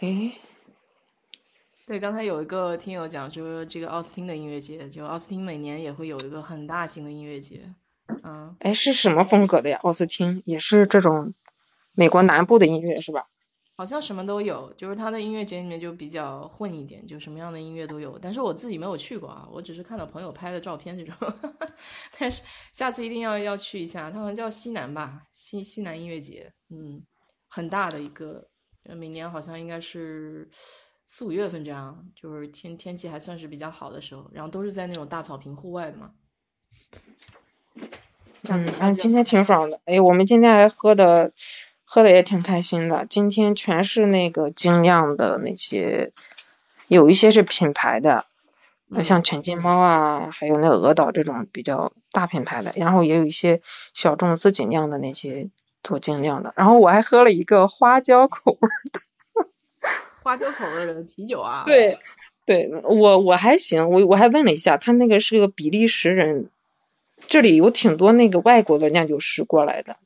[0.00, 0.32] 哎，
[1.86, 7.74] 对，刚才有一个听友讲说，这个奥斯汀的音乐节，就奥斯汀每年也会有一个很大型的音乐节，
[8.24, 9.78] 嗯，哎，是什么风格的呀？
[9.82, 11.34] 奥斯汀也是这种
[11.92, 13.28] 美国南部的音乐是吧？
[13.76, 18.18] 好像什么都有，就是他的音乐节里面就比较混一点，就什么样的音乐都有。
[18.18, 21.14] 但是我自己没有去过啊，我只是看到朋友拍的照片这种。
[22.18, 27.02] 但是下次一定要要去一下，他好像叫西南吧，西西南音乐节，嗯，
[27.48, 28.48] 很大的一个，
[28.84, 30.48] 每年好像应该是
[31.06, 36.12] 四五月份这样，就是天天气还算是比较好的时候，然后都是在那种大草坪户外的嘛。
[38.48, 41.32] 嗯，哎今天挺爽的，哎，我们今天还喝的。
[41.92, 46.12] 喝的也挺开心的，今天全是那个精酿的那些，
[46.86, 48.26] 有一些是品牌的，
[49.02, 53.60] 像全金猫啊，还有那鹅岛这种比较大品牌的，然后也有一些
[53.92, 55.50] 小众自己酿的那些
[55.82, 59.00] 做精酿的，然后我还喝了一个花椒口味的，
[60.22, 61.64] 花椒口味的啤酒啊？
[61.66, 61.98] 对，
[62.46, 66.50] 对我我还行，我我还问了一下，他那个是个比利时人，
[67.28, 69.96] 这里有挺多那个外国的酿酒师过来的。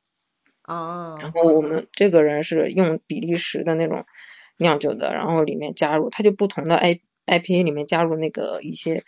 [0.67, 4.07] 哦，然后我们这个人是用比利时的那种
[4.57, 9.05] 酿酒的，然后里面加入，他就不同的 I IPA 里面加入那个一些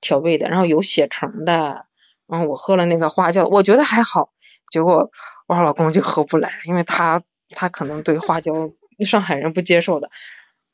[0.00, 1.86] 调味的，然后有血橙的，
[2.26, 4.32] 然后我喝了那个花椒，我觉得还好，
[4.70, 5.10] 结果
[5.46, 8.72] 我老公就喝不来，因为他他可能对花椒
[9.06, 10.10] 上海人不接受的，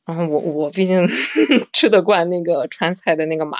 [0.05, 1.09] 然后我我毕竟
[1.73, 3.59] 吃得惯那个川菜的那个麻，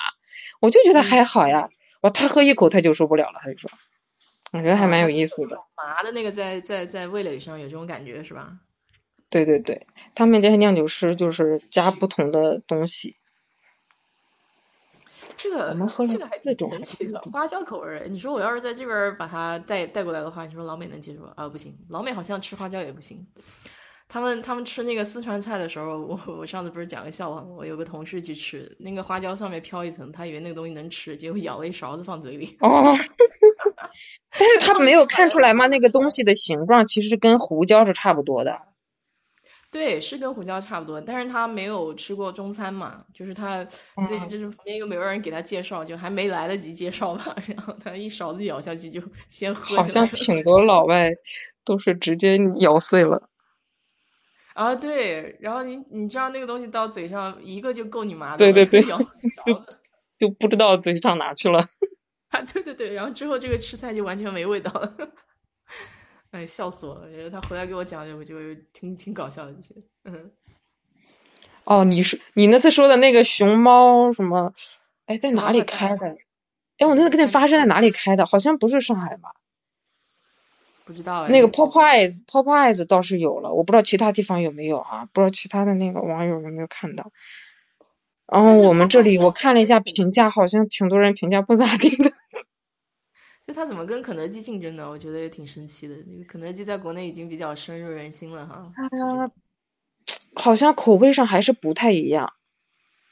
[0.61, 1.69] 我就觉得还好呀，
[2.01, 3.71] 我他喝一口他就受不了了，他就说。
[4.53, 8.53] 我觉得还蛮有意思的，麻的那个在在在味蕾上有这种感觉是吧？
[9.29, 13.17] 对对对，他们这些酿酒师就是加不同的东西。
[15.37, 15.77] 这个
[16.09, 18.07] 这个还挺神奇的，花椒口味儿。
[18.09, 21.49] 你说我要是在这边把它带带过来的话，你说老美能接受啊？
[21.49, 23.27] 不行，老美好像吃花椒也不行。
[24.07, 27.49] 他们他们吃那个四川菜的时候，我我上次不是讲个笑话吗？
[27.57, 32.57] 我有个同事去吃，那个花椒上面飘一层，他以为那个东西能吃，结果舀了一勺子放嘴里。
[32.61, 32.95] 哦，
[34.39, 35.67] 但是他没有看出来吗？
[35.67, 38.63] 那个东西的形状其实跟胡椒是差不多的。
[39.75, 43.65] 对，是跟胡椒差不多，但是他没有吃过中餐嘛，就是他
[44.07, 49.75] 这这旁边又没有人给他介绍，就还没来得及介绍吧， 然后他一勺子舀下去就先喝。
[49.75, 51.11] 好像挺多老外
[51.65, 53.29] 都是直接咬碎了。
[54.55, 58.97] 啊，对，然后你你知道那个东西到嘴上一个就够你麻的，对对对，就
[60.21, 61.59] 就不知道嘴上哪去了。
[62.29, 64.95] 啊，对对对，然后之后这个吃菜就完全没味道了，
[66.35, 67.09] 哎，笑死我了！
[67.13, 68.35] 觉得他回来给我讲，我就
[68.73, 69.75] 挺挺搞笑的这些。
[70.03, 70.33] 嗯，
[71.63, 74.53] 哦，你说你那次说的那个熊猫什么？
[75.07, 76.17] 哎，在哪里开的？
[76.79, 78.27] 哎，我那次跟你发生在哪里开的？
[78.27, 79.31] 好像不是上海吧？
[80.85, 85.07] 不知道那个 Popeyes，Popeyes 倒是有了，我不知道其他地方有没有啊？
[85.13, 87.13] 不知道其他的那个网友有没有看到。
[88.27, 92.13] 然后我们这里我看了一下评价，好像挺多人评价不咋地的。
[93.47, 94.89] 就他怎么跟肯德基竞争呢？
[94.89, 95.95] 我觉得也挺神奇的。
[96.07, 98.73] 那个肯德基在国内已经比较深入人心了哈。
[98.77, 99.31] 他
[100.35, 102.33] 好像口味上还是不太一样。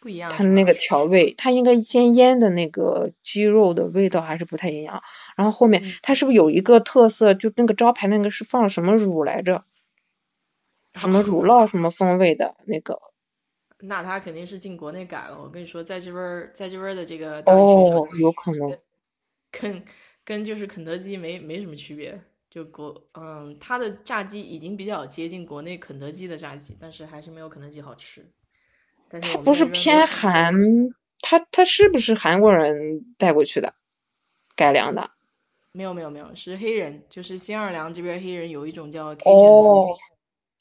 [0.01, 5.03] 不一样，它那个调味，它应该先腌的那个鸡肉的味道还是不太一样。
[5.37, 7.35] 然后后面它是不是有一个特色？
[7.35, 9.65] 就那个招牌那个是放了什么乳来着？
[10.95, 13.01] 什么乳酪什么风味的那个？
[13.79, 15.41] 那他肯定是进国内改了。
[15.41, 18.77] 我跟你说，在这边，在这边的这个哦，有可能
[19.53, 19.85] 跟
[20.25, 22.21] 跟就是肯德基没没什么区别。
[22.51, 28.31] 就国嗯，它的炸鸡已经比较接近国内肯德基的炸鸡，但是还是没有肯德基好吃。
[29.09, 30.55] 它不是偏韩，
[31.21, 33.75] 他他是不是韩国人带过去的
[34.55, 35.13] 改良的？
[35.73, 39.97] 没有没有没有，是黑人，就是新奥尔良这边黑人有一种叫哦，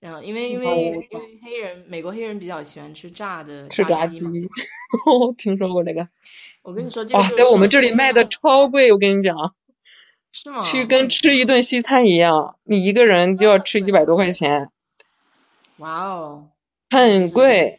[0.02, 1.08] 嗯，因为因为因为
[1.44, 4.20] 黑人美国黑人比较喜欢吃炸的炸鸡，
[5.38, 6.08] 听说过这个。
[6.64, 9.36] 我跟你说，哇，在我们这里卖的超贵，我跟你讲，
[10.32, 10.62] 是吗？
[10.62, 14.70] 去跟吃一顿西餐一样，你一个人就要吃一百多块钱。
[15.78, 16.48] 哇哦，
[16.90, 17.78] 很贵。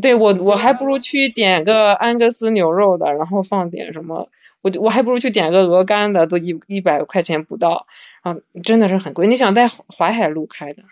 [0.00, 4.28] 对我我还不如去点个安格斯牛肉的，然后放点什么，
[4.62, 7.88] 我我还不如去点个鹅肝的，都一一百块钱不到。
[8.22, 9.26] 啊，真的是很贵。
[9.26, 10.84] 你想在淮海路开的，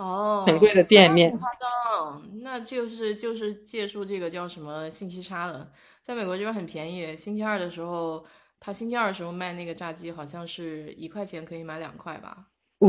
[0.00, 7.14] 哦，很贵的店面，夸张，那就是就是借助这个叫什么信息差的，在美国这边很便宜。
[7.14, 8.24] 星期二的时候，
[8.58, 12.46] 他星期二的时候卖那个炸鸡，好像是一块钱可以买两块吧？
[12.78, 12.88] 哦，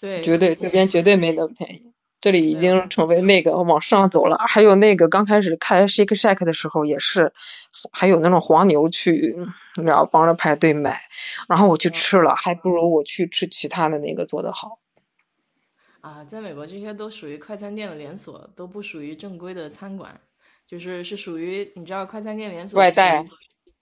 [0.00, 1.92] 对，绝对这边绝对没那么便宜。
[2.20, 7.32] 这里已经成为那个往上走了，还有那个刚开始开 Shake Shack 的时候也是，
[7.90, 9.36] 还有那种黄牛去，
[9.82, 11.00] 然后帮着排队买，
[11.48, 14.78] 然后我去吃了，还不如我去吃其他的那个做的好。
[16.00, 20.18] 啊，在美国这些都属于快餐店的连锁，都不属于正规的餐馆，
[20.66, 23.24] 就是是属于你知道快餐店连锁外带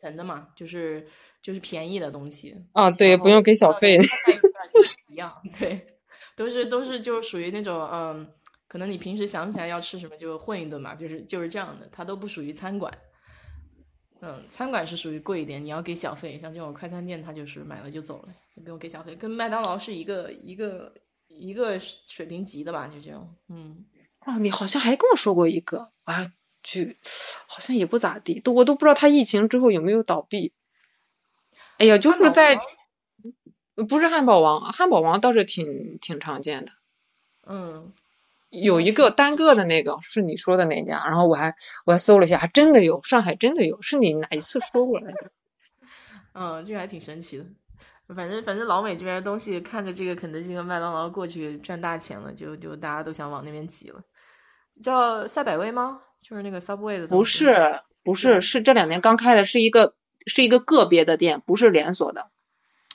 [0.00, 1.06] 层的嘛，就是
[1.42, 2.54] 就是便宜的东西。
[2.72, 3.98] 啊，对，不用给小费。
[5.10, 5.94] 一样，对。
[6.36, 8.24] 都是都是就是属于那种嗯，
[8.68, 12.96] 可能你平时想不起来要吃什么就混一顿嘛，就是就是这样的，它都不属于餐馆。
[14.20, 16.38] 嗯，餐馆是属于贵一点，你要给小费。
[16.38, 20.92] 像这种快餐店，它就是买了就走了，也不用给小费，跟麦当劳是一个一个
[21.38, 23.34] 一个水平级的吧，就这样。
[23.48, 23.84] 嗯，
[24.26, 26.30] 哦，你好像还跟我说过一个，我要
[26.62, 26.98] 去，
[27.46, 30.52] 好像也不咋地，都我都不知道他疫情之后有没有倒闭。
[31.78, 32.60] 哎呀，就是在。
[33.88, 36.72] 不是汉堡王，汉堡王倒是挺挺常见的。
[37.46, 37.92] 嗯，
[38.50, 45.30] 有一个单个的那个是你说的那家，然后我还我还搜了一下，还真的有，上海真的有，是你哪一次说过来着？
[46.34, 47.44] 嗯，这个还挺神奇的。
[48.16, 54.00] 反正反正老美这边的东西，看着这个肯德基和麦当劳过去赚大钱了，就就大家都想往那边挤了。
[54.82, 56.00] 叫赛百味吗？
[56.18, 57.06] 就是那个 Subway 的？
[57.06, 57.54] 不是，
[58.02, 59.94] 不是，是这两年刚开的，是一个
[60.26, 62.30] 是一个个别的店，不是连锁的。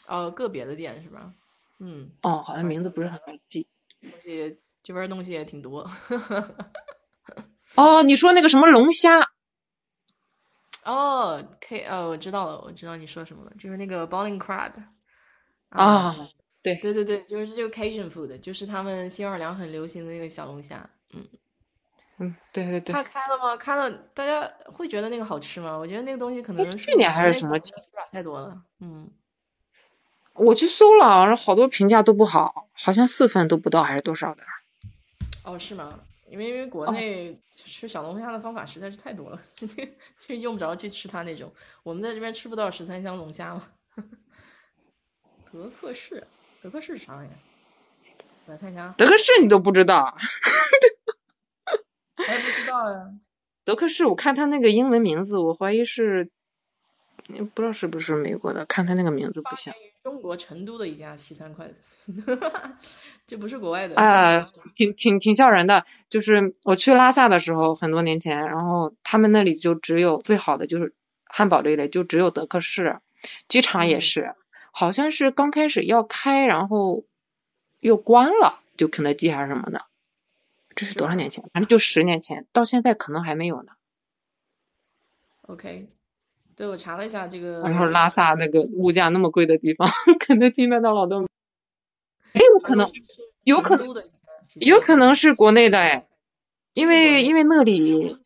[0.08, 1.32] 哦，个别的店是吧？
[1.80, 3.67] 嗯，哦，好像名字不是很好记。
[4.02, 5.89] 东西这边东西也挺多。
[7.76, 9.30] 哦，你说那个什么龙虾？
[10.84, 14.71] 哦，K，哦，我知道了，我知道你说什么了，就是那个 Bowling Crab。
[15.73, 16.29] 啊，
[16.62, 20.89] 对，对对对，就是这个 Cajun food，就是他们新奥尔良很流行的那个小龙虾。
[21.13, 21.27] 嗯
[22.19, 22.93] 嗯，对对对。
[22.93, 23.57] 他开了吗？
[23.57, 25.75] 开了，大家会觉得那个好吃吗？
[25.75, 27.59] 我觉得那个东西可能去年还是什么，
[28.12, 28.62] 太多了。
[28.79, 29.09] 嗯。
[30.33, 34.43] 我去搜了，好多评价都不好，好像四分都不到，还是多少的？
[35.43, 35.99] 哦，是吗？
[36.29, 39.39] 因为因为国内吃小龙虾的方法实在是太多了，
[40.25, 41.51] 就用不着去吃它那种。
[41.83, 43.67] 我们在这边吃不到十三香龙虾嘛。
[45.54, 46.26] 德克士，
[46.63, 47.30] 德克士是啥玩意？
[48.48, 48.96] 来看一下。
[48.98, 50.18] 德克士你都不知道？
[52.18, 53.12] 我也不知道呀。
[53.63, 56.32] 德克士，我看他那个英文名字，我怀疑是。
[57.56, 59.74] 不知道是不是美国的，看他那个名字不像。
[60.04, 61.74] 中国成都的一家西餐馆，
[63.26, 63.96] 这不是国外的。
[63.96, 65.86] 啊，挺挺挺吓人的。
[66.10, 73.00] 就是我去拉萨的时候，很多年前，然后他们那里就只有最好的就是汉堡这一类，就只有德克士。
[73.48, 74.36] 机场也是，
[74.75, 77.05] 好像是刚开始要开，然后
[77.79, 79.86] 又关了，就肯德基还是什么的。
[80.75, 81.43] 这是多少年前？
[81.53, 83.73] 反正就十年前，到现在可能还没有呢。
[85.43, 85.88] OK。
[86.55, 87.62] 对，我查了一下这个。
[87.62, 92.91] 然后拉萨那个物价那么贵的地方，肯德基、麦当劳都，有可能，
[93.43, 94.03] 有可能，
[94.59, 96.07] 有可能是国内的哎，
[96.73, 98.17] 因为因为那里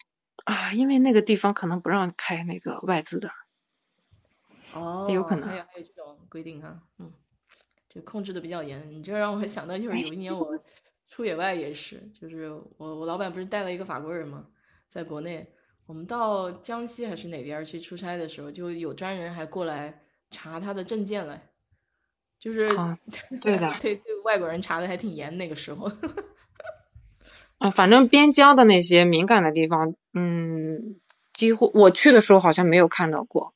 [0.44, 3.32] 啊，因为那个地方可能不让开那个外资的。
[4.74, 5.08] 哦。
[5.10, 5.48] 有可能。
[5.48, 5.97] 还有还有这种
[6.30, 7.12] 规定哈，嗯，
[7.90, 8.90] 就控制的比较严。
[8.92, 10.48] 你这让我想到就是有一年我
[11.08, 14.48] 出野外也是，就是我我老板不是带了一个法国人嘛，
[14.88, 15.54] 在国内。
[15.86, 21.50] 我们到江西还是哪边去出差的时候，就有专人还过来查他的证件来，
[22.38, 22.68] 就是
[23.40, 25.90] 对的， 对对外国人查的还挺严那个时候。
[27.58, 31.00] 啊，反正边疆的那些敏感的地方，嗯，
[31.32, 33.54] 几乎我去的时候好像没有看到过，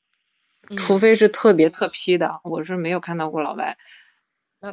[0.77, 3.77] 除非是特别特批的，我是没有看到过老外，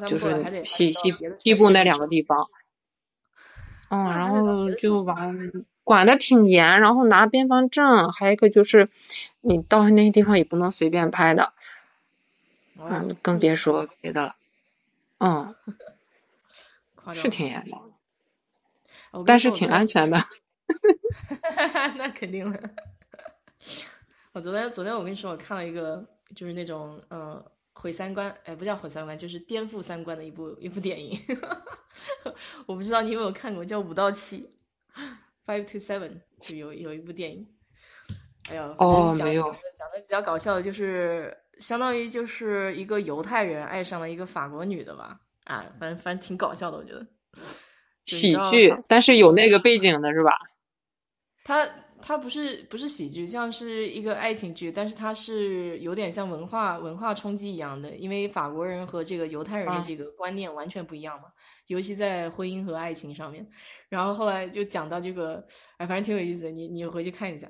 [0.07, 2.49] 就是西西西部那两个地方。
[3.91, 5.65] 嗯，然后就完。
[5.85, 8.91] 管的挺严，然后拿边防证，还有一个就是
[9.41, 11.55] 你到那些地方也不能随便拍的，
[12.77, 14.37] 嗯，更别说别的了，
[15.17, 15.55] 嗯，
[17.15, 20.19] 是挺严的，但是挺安全的，
[21.97, 22.71] 那肯定的。
[24.33, 26.05] 我昨天昨天我跟你说，我看了一个
[26.35, 31.19] 就是那种嗯毁三观，哎，不叫毁三观，就是颠覆三观的一部一部电影，
[32.67, 34.41] 我不知道你有没有看过，叫《五到七》。
[35.47, 37.47] Five to Seven 就有有一部电影，
[38.51, 47.07] 哎呀，哦，没有讲的比较搞笑的，就是相当于就是一个犹太人爱上了一个法国女的吧，啊，反正反正挺搞笑的，我觉得。
[48.05, 50.33] 喜剧，但是有那个背景的是吧？
[51.45, 51.67] 他
[52.01, 61.29] 它不是不是喜剧，像是一个爱情剧，但是它是有点像文化文化冲击一样的，因为法国人和这个犹太人的这个观念完全不一样嘛，
[61.67, 63.47] 尤其在婚姻和爱情上面。
[63.89, 65.45] 然后后来就讲到这个，
[65.77, 67.49] 哎，反正挺有意思的，你你回去看一下，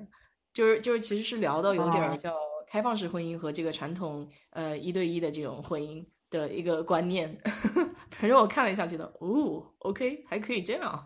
[0.53, 2.33] 就是就是其实是聊到有点叫
[2.69, 7.37] 开放式婚姻和这个传统呃一对一的这种婚姻的一个观念。
[8.19, 11.05] 反正我看了一下，觉得哦，OK，还可以这样。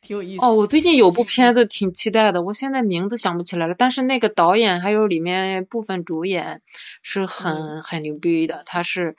[0.00, 6.62] 挺有意思哦，我最近有部片子挺期待的，我现在名字想不起来了，但是那个导演还有里面部分主演
[7.02, 9.16] 是很很牛逼的，他是，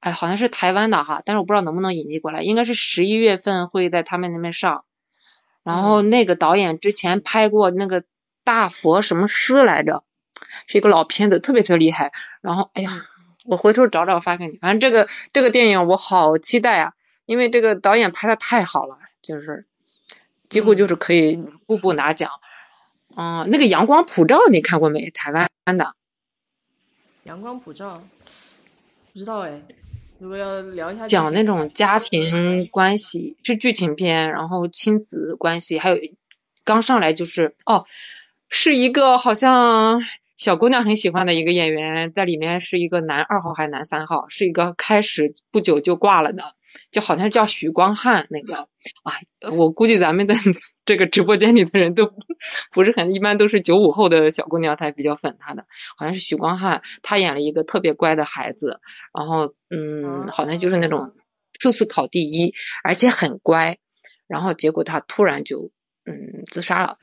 [0.00, 4.84] 哎，好像是台湾的哈，但是我不知道能不能引进过来，应该是十一月份会在他们那边上。
[5.62, 8.04] 然后那个导演之前拍过那个
[8.44, 10.04] 大佛什么寺来着，
[10.66, 12.12] 是一个老片子，特别特别厉害。
[12.40, 13.04] 然后哎呀，
[13.44, 16.92] 我回头找找发给你，反正这个这个电影我好期待啊，
[17.26, 19.66] 因为这个导演拍的太好了，就是。
[20.50, 21.36] 几乎就是可以
[21.66, 22.30] 步步拿奖，
[23.16, 25.08] 嗯，那个阳光普照你看过没？
[25.10, 25.94] 台湾的
[27.24, 28.02] 阳光普照，
[29.14, 29.62] 不知道哎。
[30.18, 35.98] 如果要聊一下，讲那种家庭关系是剧情片，然后亲子关系，还有
[36.62, 37.86] 刚上来就是哦，
[38.50, 40.02] 是一个好像
[40.36, 44.28] 小姑娘很喜欢的一个演员，在里面是一个男二号还是男三号？
[44.28, 46.54] 是一个开始不久就挂了的。
[46.90, 48.68] 就好像叫许光汉那个
[49.02, 49.12] 啊，
[49.52, 50.34] 我估计咱们的
[50.84, 52.12] 这个直播间里的人都
[52.72, 55.66] 不是很一般，都是九五后的小姑娘才比较粉他的。
[55.96, 58.80] 好像是许光汉，他演了一个特别乖的孩子，
[59.12, 61.14] 然后嗯，好像就是那种
[61.58, 63.78] 次次考第一，而且很乖，
[64.26, 65.70] 然后结果他突然就
[66.04, 66.98] 嗯自杀了，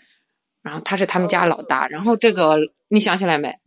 [0.61, 2.57] 然后他是他们家老大，然后这个
[2.87, 3.59] 你想起来没？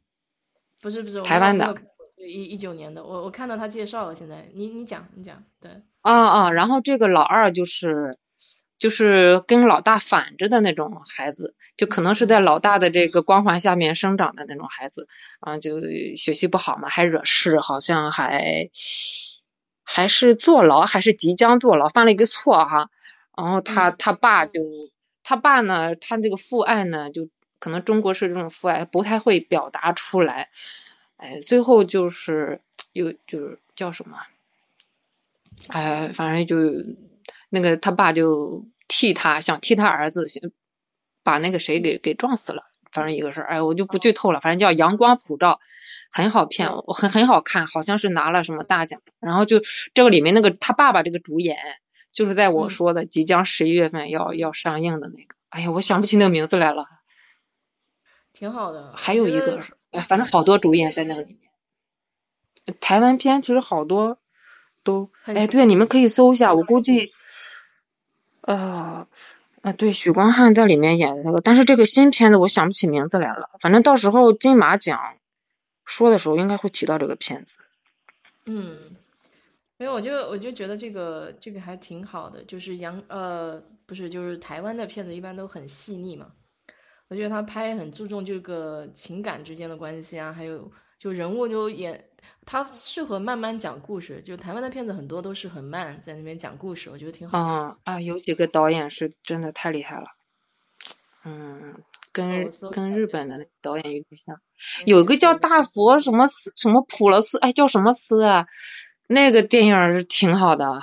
[0.82, 1.76] 不是不是，台湾的。
[2.22, 5.70] 一一九年的，我我看到他介绍了，现在你你讲你讲，对，
[6.02, 8.18] 啊啊，然后这个老二就是
[8.78, 15.06] 就是跟老大反着的那种孩子，就可能是在老大的这个光环下面生长的那种孩子，
[15.40, 15.80] 啊，就
[16.16, 18.70] 学习不好嘛，还惹事，好像还
[19.84, 22.88] 还是坐牢，还是即将坐牢，犯了一个错哈，
[23.36, 24.60] 然后他他爸就
[25.22, 27.28] 他爸呢，他这个父爱呢，就
[27.58, 30.48] 可能中国式这种父爱不太会表达出来。
[31.18, 32.62] 哎，最后就是
[32.94, 34.16] 又就是叫什么？
[35.68, 36.56] 哎，反正就
[37.50, 40.52] 那个他爸就替他想替他儿子先
[41.22, 43.46] 把那个谁给给撞死了，反正一个事儿。
[43.46, 45.60] 哎，我就不剧透了，反正叫阳光普照，
[46.10, 49.00] 很好骗，我很很好看，好像是拿了什么大奖。
[49.20, 49.60] 然后就
[49.94, 51.58] 这个里面那个他爸爸这个主演，
[52.12, 55.34] 就是在我说的即将十一月份要要上映的那个。
[55.50, 56.86] 哎呀，我想不起那个名字来了。
[58.32, 58.92] 挺好的。
[58.96, 59.62] 还有一个。
[59.90, 62.76] 哎，反正好多主演在那个里面。
[62.80, 64.20] 台湾片其实好多
[64.82, 66.54] 都，哎，对，你们可以搜一下。
[66.54, 67.12] 我估计，
[68.40, 69.06] 呃，
[69.62, 73.50] 啊，对，许光汉在里面演的那个，但是这个新片子我想不起名字来了。
[73.60, 75.16] 反正到时候金马奖
[75.84, 77.58] 说的时候，应该会提到这个片子。
[78.46, 78.96] 嗯，
[79.76, 86.32] 没有我就我就觉得这个这个还挺好的，就是杨呃，不是，就是台湾的片子一般都很细腻嘛。
[87.08, 92.04] 我觉得他拍很注重这个情感之间的关系啊，还有就人物就演，
[92.46, 94.20] 他适合慢慢讲故事。
[94.20, 97.38] 就台湾的片子很多都是很慢，在那边讲故事，我觉得挺好。
[97.38, 100.06] 啊啊，有几个导演是真的太厉害了，
[101.24, 104.40] 嗯，跟跟日本的导演有点像。
[104.86, 108.46] 有一个叫大佛什么什么普罗斯，哎，叫什么斯啊？
[109.06, 110.78] 那个电影是挺好的，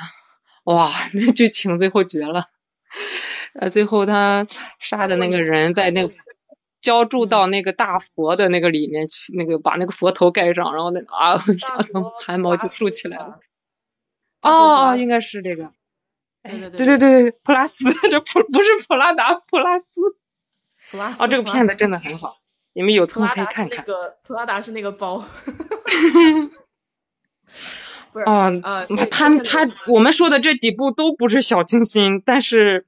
[0.64, 2.50] 哇，那剧情最后绝了。
[3.54, 4.46] 呃，最后他
[4.80, 6.14] 杀的那个人在那个
[6.88, 11.94] 浇筑到那个大佛的那个里面去，那个把那个佛头盖上，然后那啊，一下子
[12.26, 13.42] 汗毛就竖起来了。
[14.42, 15.74] 哦，应该是这个。
[16.44, 17.76] 对对对对，普拉斯，
[18.10, 20.00] 这普不是普拉达，普拉斯。
[20.90, 21.22] 普拉斯。
[21.22, 22.38] 哦，这个片子真的很好，
[22.72, 23.84] 你们有空可以看看。
[23.86, 25.18] 那个普拉达是那个包。
[28.14, 28.50] 不是啊，
[29.12, 32.88] 他他我们说的这几部都不是小清新，但是。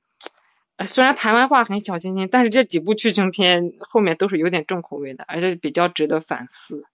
[0.88, 6.86] 虽然台湾话很小清新，但是这几部剧情片后面都是有点重口味的，而且比较值得反思。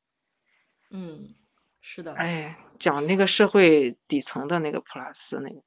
[0.90, 1.36] 嗯，
[1.82, 2.14] 是的。
[2.14, 5.62] 哎，讲那个社会底层的那个普拉斯那个。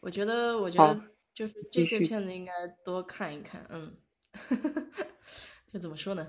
[0.00, 1.00] 我觉得，我觉得
[1.32, 2.52] 就是这些片子应该
[2.84, 3.66] 多看一看。
[3.70, 3.96] 嗯，
[5.72, 6.26] 就怎么说呢？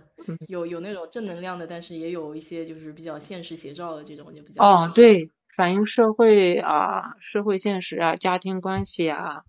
[0.47, 4.63] 有有那种正能量的，但是也有一些就是比较现实写照的这种，就比较。
[4.63, 9.43] 哦，对，反映社会啊，社会现实啊，家庭关系啊。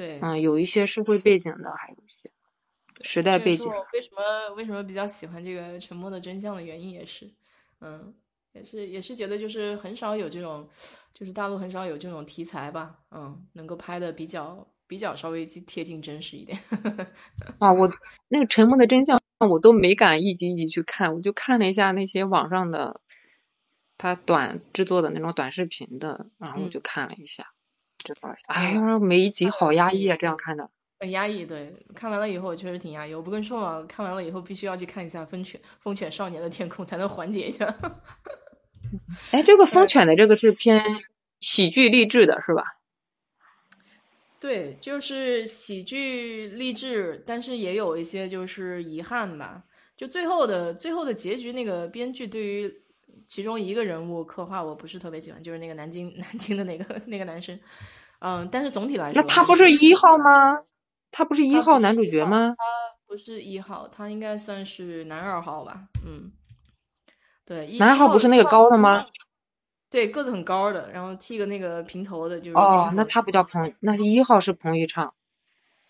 [0.00, 2.30] 对，嗯，有一些社会背景的，还有一些
[3.02, 3.70] 时代背景。
[3.92, 7.30] 为什么为什么比较喜欢这个《沉默的真相》的原因也是，
[7.82, 8.14] 嗯，
[8.52, 10.66] 也是也是觉得就是很少有这种，
[11.12, 16.58] 就是大陆很少有这种题材吧，嗯，能够拍的比较比较稍微贴近真实一点。
[17.60, 17.90] 啊，我
[18.28, 23.02] 那个《沉默的真相》我都没敢一集一集去看，我就看了一下那些网上的
[23.98, 27.52] 他短制作的那种短视频的，然后我就看了一下，
[28.02, 30.70] 知道哎呀，每一集好压抑啊，这样看着。
[30.98, 33.14] 很压抑，对，看完了以后确实挺压抑。
[33.14, 37.74] 我不跟你说嘛，看完了以后必须要去看一下《风犬风犬少年的天空》，才能缓解一下。
[39.32, 40.82] 哎，这个风犬的这个是偏
[41.40, 42.64] 喜剧励志的是吧？
[44.40, 49.64] 对，就是喜剧励志，但是也有一些就是遗憾吧。
[49.96, 52.82] 就最后的最后的结局，那个编剧对于
[53.30, 57.56] 其中一个人物刻画，我不是特别喜欢，就是那个南京 南京的那个那个男生。
[58.18, 60.62] 嗯，但是总体来说，那他不是一号吗？
[61.12, 62.56] 他不是一号男主角吗？
[62.58, 62.64] 他
[63.06, 65.84] 不是一号，他应该算是男二号吧。
[66.04, 66.32] 嗯，
[67.46, 69.06] 对，男二号不是那个高的吗？
[69.90, 75.14] 对，个子很高的，然后剃个那个平头的，就是哦，那他不叫彭，那是一号是彭昱畅，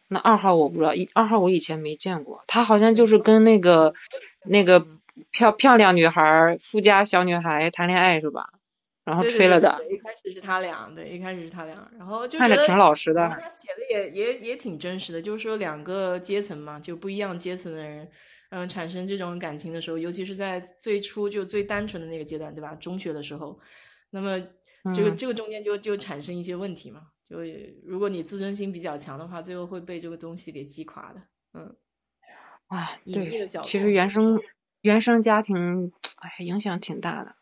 [0.08, 3.94] 那二号我不知道，一二号我以前没见过，他好像就是跟那个
[4.44, 4.86] 那个
[5.30, 8.50] 漂漂亮女孩富家小女孩谈恋爱是吧？
[9.02, 13.28] 然后吹了的，一开始是他俩，对，一开始是他俩，然后就看着挺老实的。
[13.28, 18.08] 他写的也也也挺真实的，就是说两个阶层嘛，就不一样阶层的人，
[18.50, 22.74] 嗯，产生这种感情的时候，尤其是在最初就最单纯的那个阶段，对吧？
[22.76, 23.58] 中学的时候，
[24.10, 24.38] 那么
[24.94, 27.38] 这个这个中间就就产生一些问题嘛，就
[27.84, 31.22] 如果你自尊心比较强的话，最后会被这个东西给击垮的，
[31.54, 31.74] 嗯。
[32.68, 34.38] 啊，对，其实原生
[34.80, 37.34] 原生家庭，哎，影响挺大的。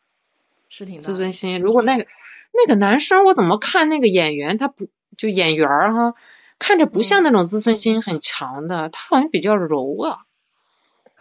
[0.69, 1.61] 是挺自尊心。
[1.61, 2.07] 如果那个
[2.53, 6.15] 那个男生，我怎么看那个演员，他不就演员哈，
[6.59, 10.27] 看着不像那种自尊心很强的，他好像比较柔啊。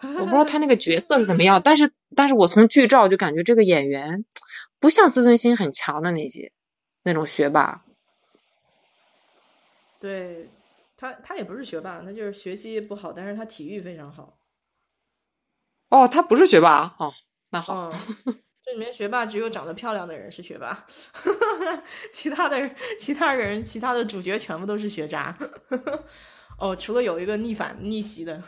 [0.00, 4.24] 我不知道他那个角色是怎么样，但是但是我从剧照就感觉这个演员
[4.78, 6.52] 不像自尊心很强的那些
[7.02, 7.82] 那种学霸。
[9.98, 10.48] 对
[10.96, 14.37] 他，他也不是学霸，他就是学习不好，但是他体育非常好。
[15.88, 17.12] 哦，他不是学霸哦，
[17.50, 17.90] 那好。
[18.64, 20.84] 这里面学霸只有长得漂亮的人是学霸，
[22.12, 25.34] 其他的其他人其他的主角全部都是学渣。
[26.58, 28.42] 哦，除了有一个逆反逆袭的。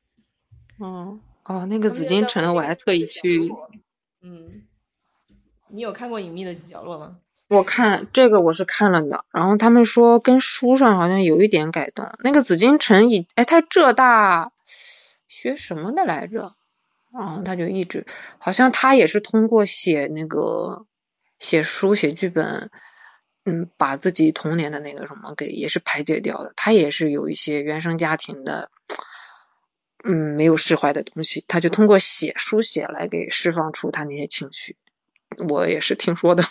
[0.80, 3.50] 哦哦，那个紫禁城我还特意去。
[4.22, 4.62] 嗯，
[5.68, 7.18] 你有看过《隐秘的角落》吗？
[7.48, 12.10] 我看这个我是看了的，然后他们说跟书上好像有一点改动。
[12.20, 14.52] 那个紫禁城以哎，他浙大
[15.28, 16.54] 学什么的来着？
[17.12, 18.06] 然后他就一直，
[18.38, 20.86] 好像他也是通过写那个
[21.38, 22.70] 写书写剧本，
[23.44, 26.52] 嗯，把自己童年的那个什么给也是排解掉的。
[26.56, 28.70] 他也是有一些原生家庭的，
[30.04, 34.76] 嗯，没有释怀的东西，他就通过写书写来给释放出他那些情绪。
[35.48, 36.42] 我也是听说的，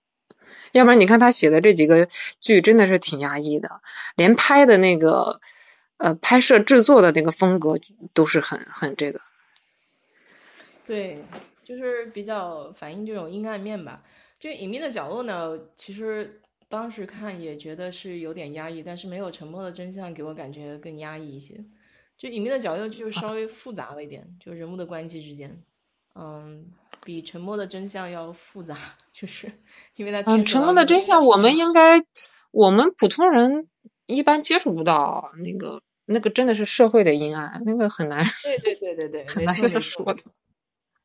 [0.72, 2.08] 要不然你看他写的这几个
[2.40, 3.82] 剧真的是挺压抑的，
[4.16, 5.40] 连拍的那个
[5.98, 7.78] 呃拍摄制作的那个风格
[8.14, 9.20] 都是很很这个。
[10.90, 11.22] 对，
[11.62, 14.02] 就是比较反映这种阴暗面吧。
[14.40, 21.64] 就隐秘的角落呢，其实当时看也觉得是有点压抑，但是没有沉默的真相给我感觉更压抑一些。
[22.18, 25.62] 就隐秘的角落就稍微复杂了一点，就人物的关系之间，
[26.14, 26.72] 嗯，
[27.04, 28.76] 比沉默的真相要复杂，
[29.12, 29.52] 就是
[29.94, 30.20] 因为它。
[30.22, 32.02] 嗯，沉默的真相我们应该，
[32.50, 33.68] 我们普通人
[34.06, 38.24] 一般接触不到那个，那个真的是社会的阴暗，那个很难。
[38.42, 40.20] 对对对对对， 很难说的。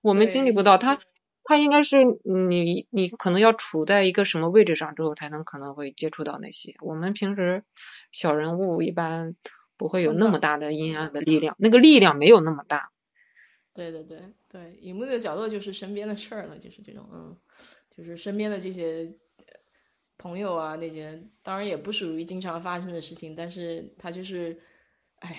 [0.06, 1.00] 我们经历不到他，
[1.44, 6.76] 他应该是你，你可能要处在一个什么位置上之后，才能可能会接触到那些。
[6.82, 7.64] 我们平时
[8.12, 9.36] 小人物一般
[9.78, 12.92] 不会有那么大的阴暗的力量，那个力量没有那么大。
[13.74, 17.36] 对对对对，荧幕的角落就是身边的事儿了，就是这种，嗯，
[17.98, 19.12] 就是身边的这些
[20.20, 24.56] 朋友啊，那些当然也不属于经常发生的事情，但是他就是，
[25.18, 25.38] 哎呀。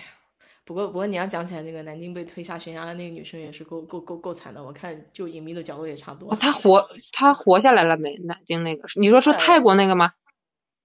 [0.66, 4.62] 不过，不过你要讲起来，那个南京被推下悬崖的那个女生也是够够够够惨的。
[4.62, 6.34] 我看就隐秘的角落也差不多。
[6.34, 8.16] 她活，她活下来了没？
[8.16, 10.14] 南京那个，你说是泰国那个吗？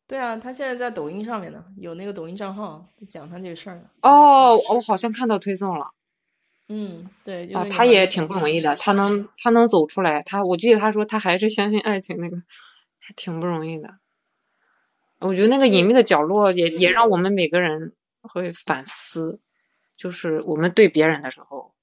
[0.07, 3.89] 对啊，她现在在抖音上面呢，有那个抖音账号讲她这个事儿。
[4.03, 5.87] 哦，我好像看到推送了。
[6.67, 7.51] 嗯，对。
[7.51, 12.37] 啊，她也挺不容易的，她能她能走出来，她我记得她说她还是相信爱情，那个
[12.99, 13.95] 还挺不容易的。
[15.17, 19.39] 我觉得那个隐秘的角落也也让我们每个人会反思。
[20.01, 21.75] 就是我们对别人的时候，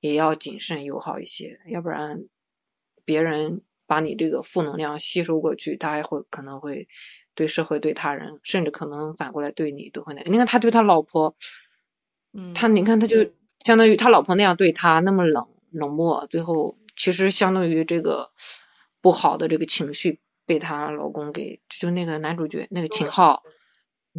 [0.00, 2.24] 也要谨慎友好一些，要不然
[3.04, 6.88] 别人把你这个负能量吸收过去，他还会可能会
[7.34, 10.30] 对社会、对他人，甚至可能反过来对你都会那个。
[10.30, 11.36] 你看他对他老婆，
[12.32, 18.30] 嗯，他你看他就相当于他老婆那样对他那么冷冷漠，最后其实相当于这个
[19.02, 23.42] 不好的这个情绪被他老公给就那个男主角那个秦昊。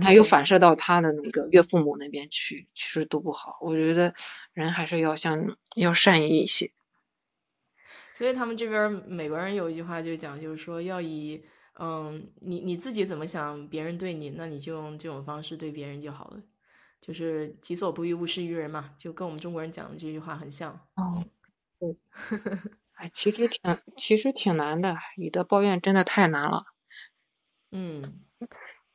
[0.01, 3.57] 还又反射到他的那个岳父母那边去，其实都不好。
[3.61, 4.13] 我觉得
[4.53, 6.71] 人还是要像要善意一些。
[8.13, 11.43] 所以他们这边美国人有一句话就讲，就是说要以
[11.79, 16.41] 嗯，你你自己怎么想，别人对你，那你就用这种方式对别人就好了。
[16.99, 20.85] 就是己所不欲，勿施于人嘛，就跟我们中国人讲的这句话很像。
[20.95, 21.23] 哦，
[21.79, 21.95] 对，
[22.91, 26.65] 哎，其实挺其实挺难的，以德报怨真的太难了。
[27.71, 28.25] 嗯，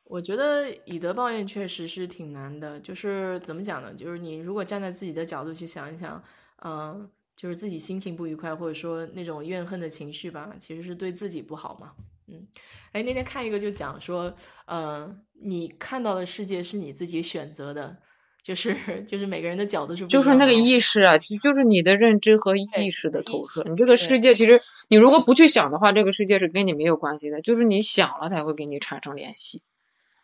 [0.05, 2.79] 我觉得以德报怨确实是挺难的。
[2.79, 3.93] 就是怎么讲呢？
[3.93, 6.23] 就是你如果站在自己的角度去想一想，
[6.63, 7.09] 嗯。
[7.37, 11.91] 就是自己心情不愉快，或者说那种怨恨的情绪吧，其实是对自己不好嘛。
[12.27, 12.47] 嗯，
[12.93, 14.33] 哎，那天看一个就讲说，
[14.67, 17.97] 呃，你看到的世界是你自己选择的，
[18.41, 18.73] 就是
[19.05, 23.65] 就是每个人的角度是不就是那个意识啊，就是你的认知和意识的投射。
[23.69, 29.61] 你这个世界其实你如果不去想的话，这个世界是跟你没有关系的，就是你想了才会跟你产生联系。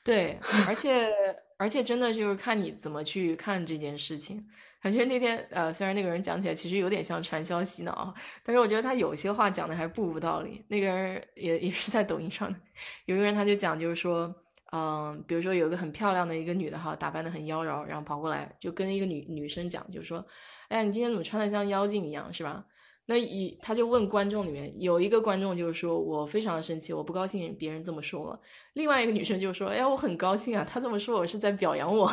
[0.03, 0.37] 对，
[0.67, 1.09] 而且
[1.57, 4.45] 而且真的就是看你怎么去看这件事情。
[4.81, 8.11] 感觉那天，呃，虽然那个人讲起来其实有点像传销洗脑，
[8.43, 10.65] 但是我觉得他有些话讲的还不无道理。
[10.67, 12.49] 那个人也也是在抖音上，
[13.05, 14.33] 有一个人他就讲，就是说，
[14.71, 20.25] 嗯，比如说有一个很漂亮的一个女的哈，打扮的很妖娆，然后跑过来就跟一个女女生讲，就是说，
[20.69, 22.65] 哎，你今天怎么穿的像妖精一样，是吧？
[23.11, 28.41] 那一他就问观众里面有一个观众就是说我非常的生气，我不高兴别人这么说我。
[28.73, 32.09] 另外一个女生就说，哎呀，我很高兴啊，他这么说我是在表扬我，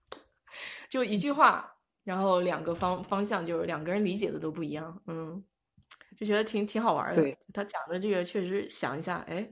[0.90, 1.76] 就一句话。
[2.02, 5.44] 然后两个方方向就是两个人理解的都不一样，嗯，
[6.18, 7.36] 就觉得挺挺好玩的。
[7.52, 9.48] 他讲的这个确实想一下，哎，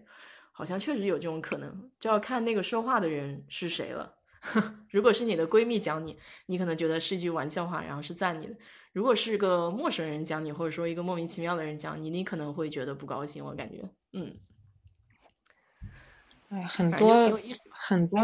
[0.51, 4.15] 好像确实有这种可能，就要看那个说话的人是谁了。
[4.91, 8.55] 如果是你的闺蜜讲你，你可能觉得是一句玩笑话，然后是赞你的；
[8.93, 13.45] 如果是个陌生人讲你，或者说一个莫名其妙的人讲你，你可能会觉得不高兴。
[13.45, 14.37] 我感觉，嗯，
[16.49, 18.21] 哎，很多很多。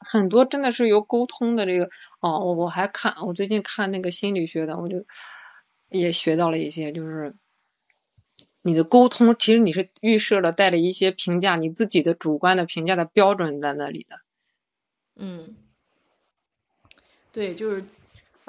[0.00, 1.90] 很多真的是由沟通的这个
[2.20, 5.04] 哦，我我还看我最近看那个心理学的，我就
[5.88, 7.34] 也学到了一些，就是
[8.62, 14.20] 你的沟通其实你是预设了带着一些评价，你自己的主观的评价的标准在那里的。
[15.16, 15.56] 嗯，
[17.32, 17.84] 对，就是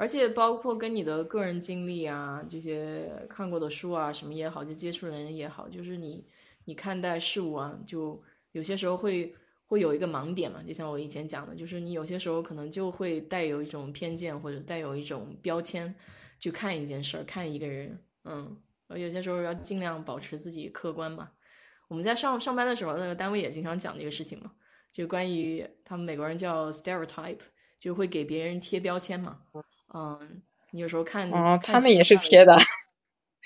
[0.00, 6.24] 而且包括跟你的个人经历啊，这些看过的书啊，什么也好，就接触人也好，就是你
[6.64, 8.20] 你看待事物啊，就
[8.52, 9.34] 有些时候会。
[9.70, 10.60] 会有一个盲点嘛？
[10.64, 15.94] 就像我以前讲的，就是你有些时候可能就会带有一种偏见或者带有一种标签
[16.40, 17.96] 去看一件事儿、看一个人。
[18.24, 18.56] 嗯，
[18.88, 21.30] 有些时候要尽量保持自己客观嘛。
[21.86, 24.50] 我们在上上班的时候，那个单位也经常讲这个事情嘛，
[24.90, 27.38] 就关于他们美国人叫 stereotype，
[27.78, 29.38] 就会给别人贴标签嘛。
[29.92, 32.56] 嗯，你有时候看，哦， 他们也是贴的，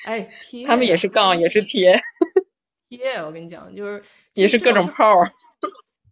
[0.06, 1.92] 哎，贴，他们也是杠，也是贴，
[2.88, 3.16] 贴。
[3.16, 4.02] 我跟你讲，就是
[4.34, 5.04] 也是各种泡。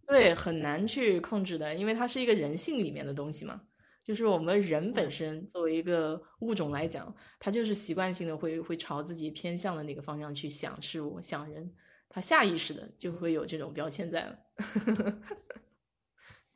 [0.06, 3.62] 对，很难去控制的，因为它是一个人性里面的东西嘛。
[4.04, 11.72] 就是我们人本身作为一个物种来讲，它就是习惯性的会会朝自己偏向的那个方向去想事物、想人，
[12.08, 14.38] 它下意识的就会有这种标签在了。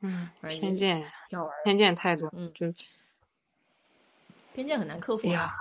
[0.01, 1.09] 嗯，偏见，
[1.63, 2.67] 偏见太多，嗯，就
[4.57, 5.51] 偏见很难克服呀，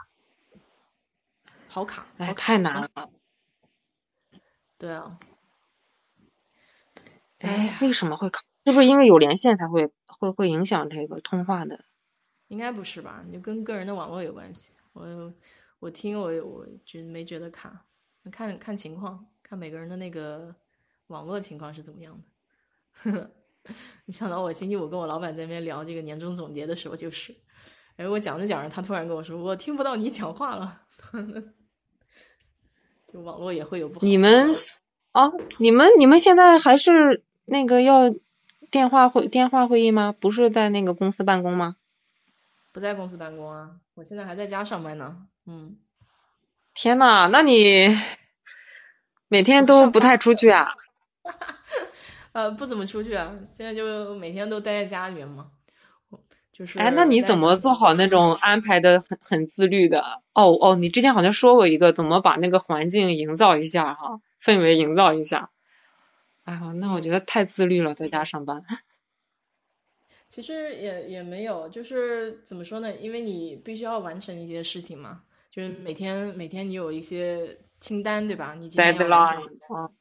[1.69, 3.11] 好卡，哎，太难了。
[4.79, 5.19] 对啊。
[7.41, 8.43] 哎，为什么会卡？
[8.65, 11.85] 是不是因为有连线才会会会影响这个通话的？
[12.49, 13.23] 应该不是吧？
[13.31, 14.73] 就跟个人的网络有关系。
[14.95, 15.31] 我
[15.79, 17.85] 我听我我觉没觉得卡，
[18.33, 20.55] 看看情况，看每个人的那个
[21.09, 22.19] 网络情况是怎么样
[23.05, 23.31] 的。
[24.07, 27.37] 你想到我星期五跟我老板在那边聊这个年终总结的时候，就是，
[27.97, 30.83] 哎，我讲着讲着，他突然跟我说，我听不到你讲话了。
[33.13, 34.07] 就网络也会有不好。
[34.07, 34.57] 你们
[35.13, 37.23] 啊，你们你们现在还是？
[37.49, 38.13] 那个要
[38.73, 40.13] 电话会电话会议吗？
[40.19, 41.77] 不是在那个公司办公吗？
[42.73, 45.29] 不在公司办公啊，我现在还在家上班呢。
[45.47, 45.77] 嗯。
[46.75, 47.87] 天呐，那你
[49.29, 50.71] 每天都不太出去啊？
[52.33, 55.53] 呃，不怎么出去啊，现在就每天都待在家里面嘛。
[56.57, 56.79] 就是。
[56.79, 60.23] 哎，那你怎么做好那种安排的很很自律的？
[60.33, 65.51] 哦哦，你之前好像说过一个，怎么把那个环境营造一下哈，氛围营造一下。
[66.45, 68.63] 哎呀，那我觉得太自律了，在家上班。
[70.29, 72.93] 其实也也没有，就是怎么说呢？
[72.97, 78.55] 因为你必须要完成一些事情嘛，就是每天每天你有一些清单，对吧？
[78.55, 79.95] 你今天要完成。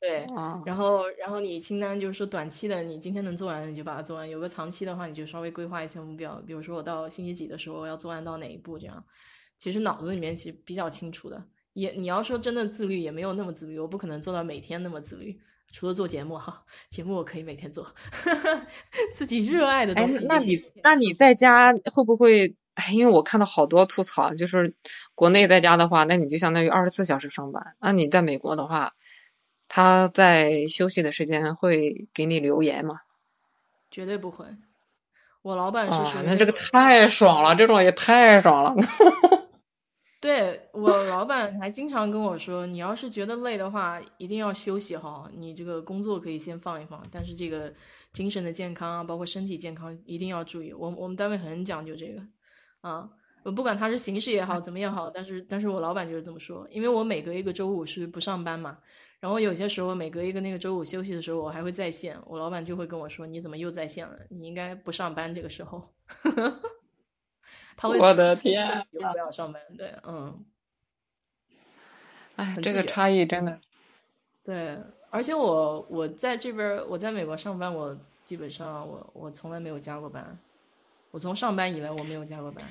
[0.00, 0.26] 对，
[0.64, 9.04] 然后然后你清单就是说短期的，你今天能做完你就把它做完；有个长期的话，你就稍微规划一些目标，比如说我到星期几的时候要做完到哪一步，这样。
[9.58, 11.44] 其实脑子里面其实比较清楚的。
[11.74, 15.38] 也你要说真的自律，也没有那么自律，我不可能做到每天那么自律。
[15.70, 17.86] 除了做节目哈，节目我可以每天做，
[19.12, 20.24] 自己热爱的东西。
[20.26, 22.56] 那你那你在家会不会？
[22.74, 24.74] 哎，因为我看到好多吐槽，就是
[25.14, 27.74] 国内在家的话，那你就相当于二十四小时上班。
[27.80, 28.94] 那你在美国的话，
[29.72, 33.02] 他在休息的时间会给你留言吗？
[33.88, 34.44] 绝对不会。
[35.42, 38.74] 我老板是说，那这个太爽了，这种也太爽了。
[40.20, 45.30] 对我老板还经常跟我说，你要是觉得累的话，一定要休息哈。
[45.34, 47.72] 你这个工作可以先放一放，但是这个
[48.12, 50.72] 精神的健康啊，包括身体健康一定要注意。
[50.72, 52.20] 我我们单位很讲究这个
[52.80, 53.08] 啊，
[53.44, 58.76] 我不管他是形式也好，怎么也好，但是但是我老板就是这么说，因为我每隔一个周五是不上班嘛，
[59.20, 64.16] 然后有些时候每隔一个那个周五休息的时候，我还会在线，我老板就会跟我说，你怎么又在线了？
[64.30, 65.82] 你应该不上班这个时候。
[67.76, 68.86] 他我的天！
[68.90, 70.44] 不要上班，对，嗯。
[72.36, 73.60] 哎，这个差异真的。
[74.42, 74.78] 对，
[75.10, 80.38] 而且我我在这边，我在美国上班，我基本上我我从来没有加过班。
[81.10, 82.64] 我从上班以来我没有加过班。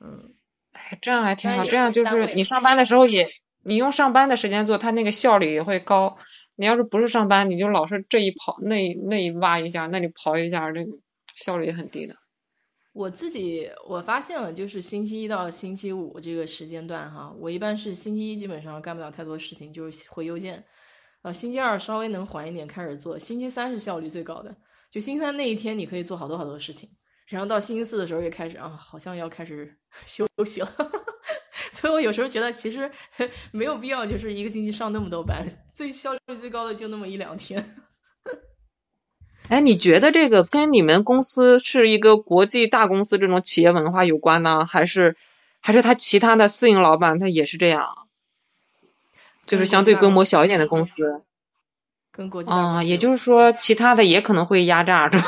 [0.00, 0.34] 嗯。
[0.72, 3.28] 哎，这样还挺好，这样就是你上班的时候也，
[3.62, 6.16] 你用上班的时间做，它那个效率也会高。
[6.56, 10.90] 你要是不是上班，你就老是这一跑那那一挖一下，那里刨一下，这个
[11.36, 12.16] 效率也很低的。
[12.92, 20.64] 我自己我发现了，就是星期一到星期五这个时间段哈，我一般是星期一基本上干不了太多事情，就是回邮件。
[21.22, 24.56] 呃，星期二稍微能缓一点开始做，星期三是效率最高的。
[24.90, 26.90] 就星期三那一天，你可以做好多好多事情，
[27.28, 30.72] 然后到星期四的时候又开始啊，好像要开始 休息了。
[31.80, 32.90] 所以我有时候觉得其实
[33.52, 37.76] 没有必要，就是一个星期上那么多班，最效率最高的就那么一两天。
[39.48, 45.16] 哎，你觉得这个跟你们公司是一个国际大公司这种企业文化有关呢，还是
[45.60, 47.86] 还是他其他的私营老板他也是这样？
[49.46, 51.22] 就是相对规模小一点的公司，
[52.10, 55.24] 跟国际啊，也就是说其他的也可能会压榨，是吧？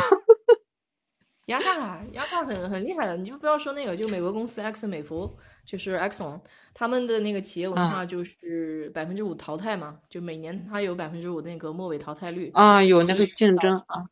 [1.51, 5.37] 压榨，压榨很很厉害的，你就不要说那个，就美国公司埃克森美孚，
[5.67, 6.41] 就是 Exxon，
[6.73, 14.07] 他们的那个企业文化就是百分之五淘汰嘛，就每年它有百分之五那个末尾淘汰率啊，有那个竞争啊，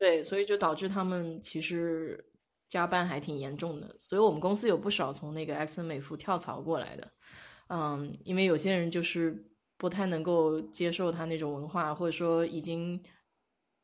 [0.00, 2.22] 对，所以就导致他们其实
[2.68, 7.08] 加班还挺严重的，所以我们公司有不少从那个埃克森美孚跳槽过来的，
[7.68, 9.46] 嗯，因为有些人就是
[9.78, 13.00] 不太能够接受他那种文化，或者说已经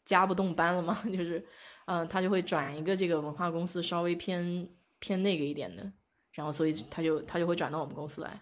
[0.04, 1.46] 加不动班了嘛， 就是。
[1.86, 4.68] 嗯，他就会转一个这个文化公司，稍微偏
[4.98, 5.90] 偏那个一点的，
[6.32, 8.40] 然后所以他就他就会转到我们公司来，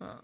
[0.00, 0.22] 嗯，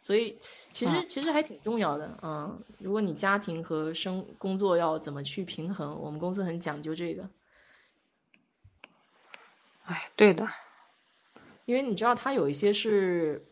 [0.00, 0.38] 所以
[0.72, 7.28] 其实其实还挺重要的，嗯，如果你家庭和生工作要怎么去平衡，我们公司很讲究这个。
[9.84, 10.46] 哎，对的，
[11.64, 13.46] 因为你知道他有一些是。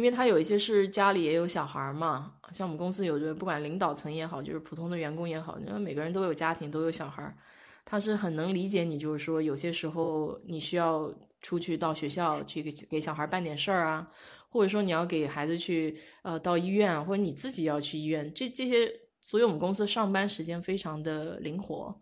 [0.00, 7.36] 因为他有一些是家里也有小孩嘛，像我们公司有的不管领导层也好，就是普通的员工也好，因为每个人都有家庭，都有小孩，
[7.84, 14.06] 他是很能理解你，就是说有些时候你需要出去到学校去给给小孩办点事儿啊，
[14.48, 18.90] 或者说你要给孩子去呃到医院，或者你自己要去医院，这这些，
[19.20, 21.94] 所以我们公司上班时间非常的灵活，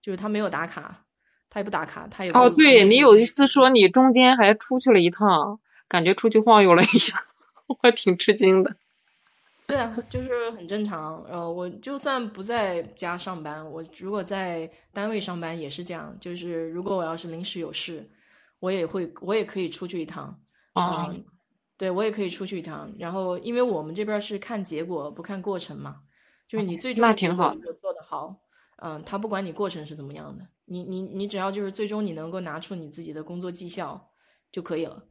[0.00, 1.04] 就是他没有打卡，
[1.50, 5.60] 他也不打卡，他也哦，对你有一次说你中间还出去了一趟。
[5.86, 7.14] 感觉出去晃悠了一下，
[7.66, 8.76] 我挺吃惊的。
[9.66, 11.22] 对啊，就是很正常。
[11.24, 16.14] 呃，我就算不在家上班，我如果在单位上班也是这样。
[16.20, 18.06] 就是如果我要是临时有事，
[18.60, 20.38] 我也会，我也可以出去一趟。
[20.74, 21.14] 啊，
[21.78, 22.92] 对，我也可以出去一趟。
[22.98, 26.02] 然后，因为我们这边是看结果不看过程嘛，
[26.46, 28.36] 就是你最终那挺好做的好，
[28.82, 34.10] 嗯，他不管你过程是怎么样的，你你你只要就是最终你能够拿出你自己的工作绩效
[34.52, 35.04] 就可以了。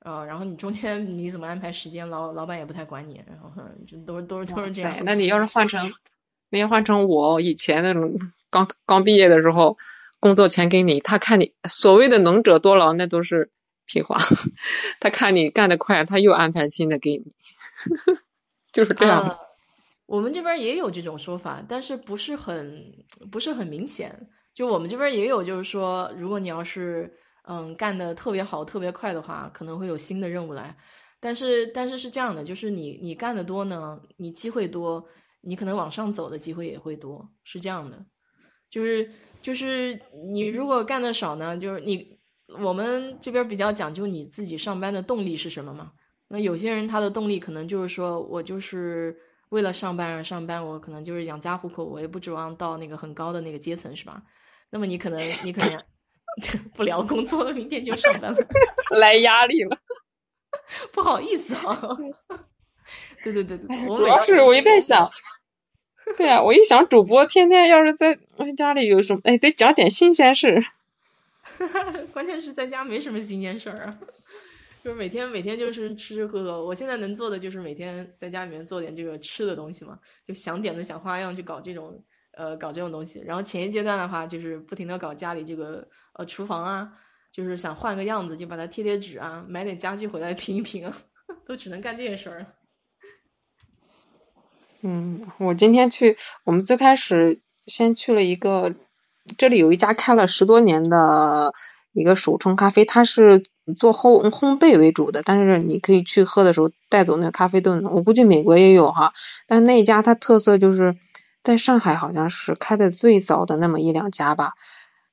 [0.00, 3.50] 啊，然后你中间 你怎么安排时间，老老板也不太管你，然后
[3.86, 4.96] 就都是都是都是这样。
[5.04, 5.92] 那你要是换成，
[6.48, 8.14] 那要换成我以前那种
[8.50, 9.76] 刚刚毕业的时候，
[10.18, 13.50] 工作全给你，他看你所谓的能者多劳，那都是
[13.86, 14.16] 屁话。
[15.00, 17.34] 他看你干得快，他又安排新的给你，
[18.72, 19.38] 就是这样的。
[20.06, 22.94] 我们这边也有这种说法，但是不是很
[23.30, 24.28] 不是很明显。
[24.54, 27.14] 就我们这边也有，就是说，如果你要是。
[27.48, 30.76] 嗯，干的特别好、特别快的话，可能会有新的任务来。
[31.18, 35.04] 但是，但是是这样的，就是你你干的多呢，你机会多，
[35.42, 38.02] 你可能往上走的机会也会多，是这样的。
[38.70, 39.10] 就是
[39.42, 40.00] 就是
[40.32, 42.18] 你如果干的少呢，就是你
[42.58, 45.92] 我们这边比较讲究你自己上班的动力是什么嘛？
[46.28, 49.14] 那有些人他的动力可能就是说我就是
[49.50, 54.22] 为了上班而上班，我可能就是养家糊口，我也不指望到那个很高的那个阶层，是吧？
[54.70, 55.82] 那么你可能你可能。
[56.74, 58.38] 不聊工作了，明天就上班了，
[58.98, 59.78] 来压力了，
[60.92, 61.96] 不好意思啊。
[63.22, 65.10] 对对对对，主要是我一在想，
[66.16, 68.18] 对啊，我一想主播天天要是在
[68.56, 70.64] 家里有什么，哎，得讲点新鲜事。
[72.12, 73.98] 关键是在家没什么新鲜事儿啊，
[74.82, 76.64] 就是每天每天就是吃吃喝喝。
[76.64, 82.02] 我现在能做的就是每天在家里面做点这个吃的东西嘛，就想点子想花样去搞这种
[82.32, 83.20] 呃搞这种东西。
[83.26, 85.86] 然后前一阶段的话，就是不停的搞家里这个
[86.20, 86.92] 呃厨房啊，
[87.32, 90.94] 就是想换个样子，就把它贴贴纸啊，买点家具回来拼一拼啊，
[91.48, 92.46] 都只能干这些事儿。
[94.82, 98.74] 嗯，我今天去，我们最开始先去了一个，
[99.38, 101.54] 这里有一家开了十多年的
[101.92, 103.42] 一个手冲咖啡，它是
[103.78, 109.14] 做烘烘焙为主的，但是你可以去喝的时候带走那个咖啡豆，我估计美国也有哈，
[109.46, 110.96] 但是那一家它特色就是
[111.42, 114.54] 在上海好像是开的最早的那么一两家吧，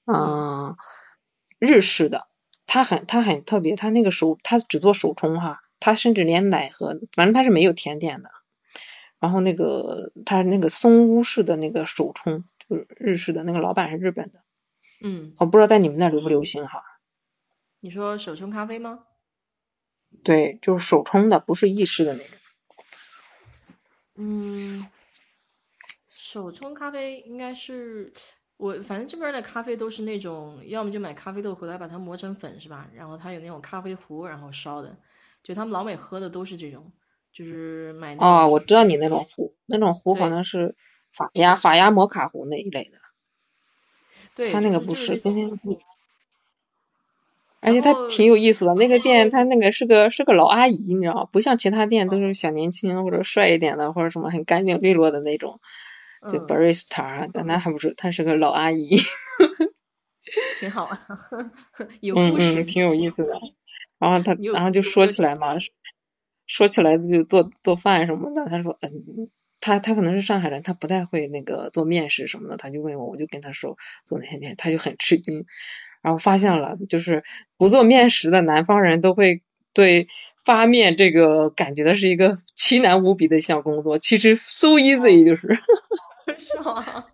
[0.08, 0.78] 嗯，
[1.60, 2.28] 日式的，
[2.66, 8.32] 它很它很特别，它那个手它只做手冲哈，它甚至连奶和反正它是没有甜点的。
[9.20, 14.40] 然后那个它那个松屋式的那个手冲，就是日式的那个老板是日本的，
[15.02, 16.84] 嗯，我不知道在你们那流不流行哈。
[17.80, 19.02] 你说手冲咖啡吗？
[20.24, 22.38] 对，就是手冲的，不是意式的那种。
[24.16, 24.88] 嗯，
[26.08, 28.14] 手冲咖啡应该是
[28.58, 32.88] 我反正这边的咖啡都是那种，要么就买咖啡豆回来把它磨成粉是吧？
[32.96, 34.98] 然后它有那种咖啡壶，然后烧的，
[35.44, 36.92] 就他们老美喝的都是这种。
[37.32, 40.74] 就是买哦，我知道你那种壶，那种壶好像是
[41.14, 42.98] 法压法压摩卡壶那一类的。
[44.34, 45.22] 对，他那个不是。
[47.60, 51.30] 而且他挺有意思的，那个店他那个是个是个老阿姨，你知道吗？
[51.32, 55.60] 不像其他店都是小年轻或者帅一点的或者什么很干净利落的那种，
[56.30, 58.98] 就 barista 啊，那还不是，他是个老阿姨。
[60.60, 61.00] 挺好啊，
[62.02, 63.40] 有故事，挺有意思的。
[64.00, 65.56] 然后他 然后就说起来嘛。
[66.50, 75.46] 说起来就做做饭什么的，他说嗯，他他可能是上海人，他不太会那个做面食什么的，他就问我，我就跟他说做哪些面，他就很吃惊，
[76.02, 77.26] 然后发现了就是
[77.58, 79.44] 不做面食的南方人都会
[79.74, 80.08] 对
[80.46, 85.60] 发面这个感觉的是一个奇难无比的一项工作，其实 so easy 就是，
[86.40, 87.06] 是吗？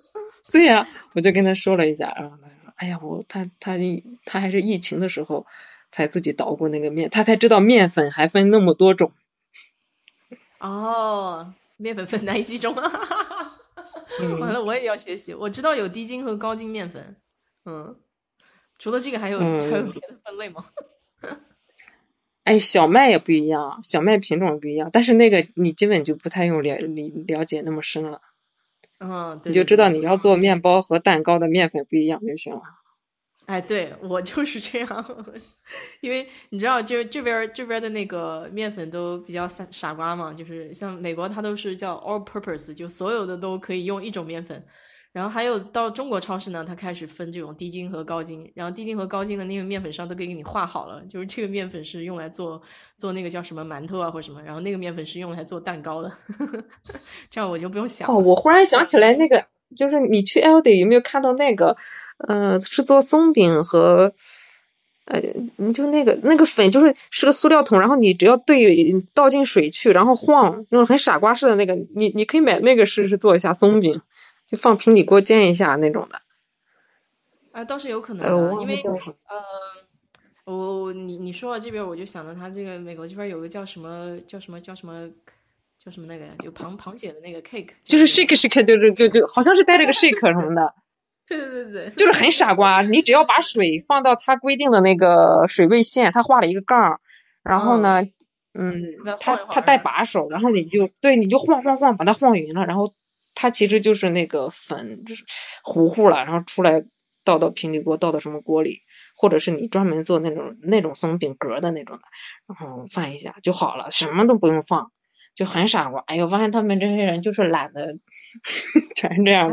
[0.52, 3.76] 对呀，我就跟他说了一下，然后他说，哎呀，我他他
[4.24, 5.46] 他还是疫情的时候。
[5.94, 9.12] 才自己捣鼓那个面，他才知道面粉还分那么多种。
[10.58, 12.72] 哦，面粉分哪几种？
[14.40, 15.34] 完了，我也要学习。
[15.34, 17.16] 我知道有低筋和高筋面粉。
[17.66, 17.94] 嗯，
[18.78, 19.44] 除了这个，还有还
[19.76, 20.64] 有别的分类吗？
[22.44, 26.88] 哎，小麦也不一样，小麦品种不一样，但是那个你基本就不太用了了
[27.26, 28.22] 了解那么深了。
[29.02, 32.60] 嗯，你就知道你要做面包和蛋糕的面粉不一样就行了。
[33.46, 35.26] 哎，对我就是这样，
[36.00, 44.64] 因为你知道，就这边这边的那个面粉都比较傻傻瓜嘛，就是像美国，它都是叫 all purpose，就所有的都可以用一种面粉。
[45.12, 52.60] 然后还有到中国超市呢，它开始分这种低筋和高筋，然后低筋和高筋的那个面粉上都给你画好了，就是这个面粉是用来做
[52.96, 56.10] 做那个叫什么馒头啊或者什么，然后那个面粉是用来做蛋糕的，
[57.30, 58.08] 这样我就不用想。
[58.08, 59.46] 哦，我忽然想起来那个。
[59.74, 61.78] 就是你去 L D 有没有看到那个，
[62.18, 64.12] 呃，是做松饼和，
[65.06, 65.22] 呃，
[65.56, 74.02] 你就那个那个粉就是是个塑料桶，然后你只要兑倒进水去，然后晃，那种很傻瓜式的那个，你你可以买那个试试做一下松饼，
[74.52, 76.20] 就放平底锅煎一下那种的。
[77.50, 78.80] 啊，倒是有可能，因为
[80.44, 85.10] 呃，我你你说到这边，我就想到他这个美国这边有个叫什么叫什么叫什么。
[85.84, 86.32] 叫什么那个呀？
[86.38, 90.74] 就螃螃蟹的那个 cake，就是 shake shake，就是就就好像是带着个 shake 什么的。
[91.26, 92.82] 对对对对，就是很傻瓜。
[92.82, 97.00] 你只要把水放到它规定的那个水位线，它画了一个杠，
[97.42, 98.00] 然后呢，
[98.54, 98.80] 嗯，
[99.18, 102.94] 它它带把手，然后你就对，你就晃晃晃，把它晃匀了，然后
[103.34, 105.24] 它其实就是那个粉，就是
[105.62, 106.84] 糊糊了，然后出来
[107.24, 108.82] 倒到平底锅，倒到什么锅里，
[109.16, 112.02] 或者是你专门做那种那种松饼格的那种的，
[112.46, 114.92] 然后放一下就好了，什么都不用放。
[115.34, 117.96] 就很傻瓜，哎呦，发现他们这些人就是懒得，
[118.94, 119.48] 全是这样。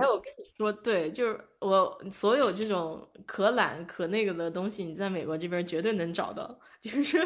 [0.59, 7.17] 说，对，就是我所有这种可懒可那个的东西，你在美国这边绝对能找到， 就是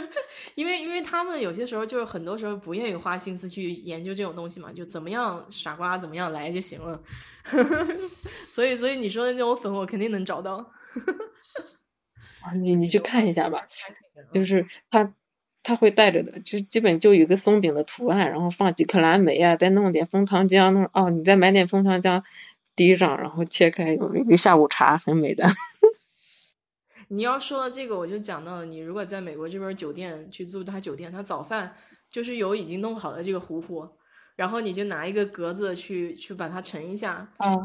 [0.54, 7.02] 因为因为他们有些时候就是很多时候不愿意花心思去研究这种东西嘛，就怎么样傻瓜怎么样来就行了。
[8.52, 10.72] 所以所以你说的那种粉，我肯定能找到。
[12.62, 13.66] 你你去看一下吧，
[14.32, 15.16] 就是他。
[15.66, 22.24] 他会带着的，就基本就有个松饼的图案，然后放几颗蓝莓啊，再弄点枫糖浆，弄哦，你再买点枫糖浆
[22.76, 25.46] 滴上，然后切开有一个下午茶，很美的。
[27.10, 31.76] 你要说到这个，我就讲到了，你如果在美国这边酒店去住他酒店，他早饭
[32.10, 33.88] 就是有已经弄好的这个糊糊，
[34.36, 37.30] 然后你就拿一个格子去去把它盛一下。
[37.38, 37.60] 嗯。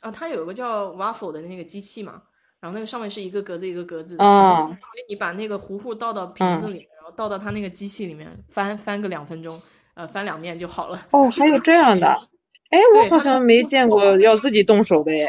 [0.00, 2.22] 啊，它有一个叫 waffle 的那个机器嘛，
[2.60, 4.24] 然后那个上面是一个格子一个格子的。
[4.24, 4.76] 嗯。
[5.08, 9.60] 你把那个糊糊倒到瓶子里，然后倒到它那个机器里面，翻翻个两分钟，
[9.94, 11.08] 呃，翻两面就好了。
[11.10, 12.28] 哦，还有这样的？
[12.74, 15.28] 哎，我好像没见过要自己动手的耶。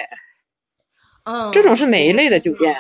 [1.23, 1.51] 嗯。
[1.51, 2.73] 这种是哪一类的酒店？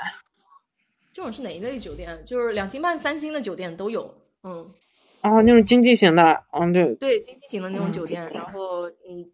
[1.13, 2.23] 这种是哪一类酒店？
[2.25, 4.15] 就是两星半、三星的酒店都有。
[4.43, 4.73] 嗯。
[5.21, 6.95] 哦，那种经济型的，嗯，对。
[6.95, 9.31] 对，经济型的那种酒店，然后你，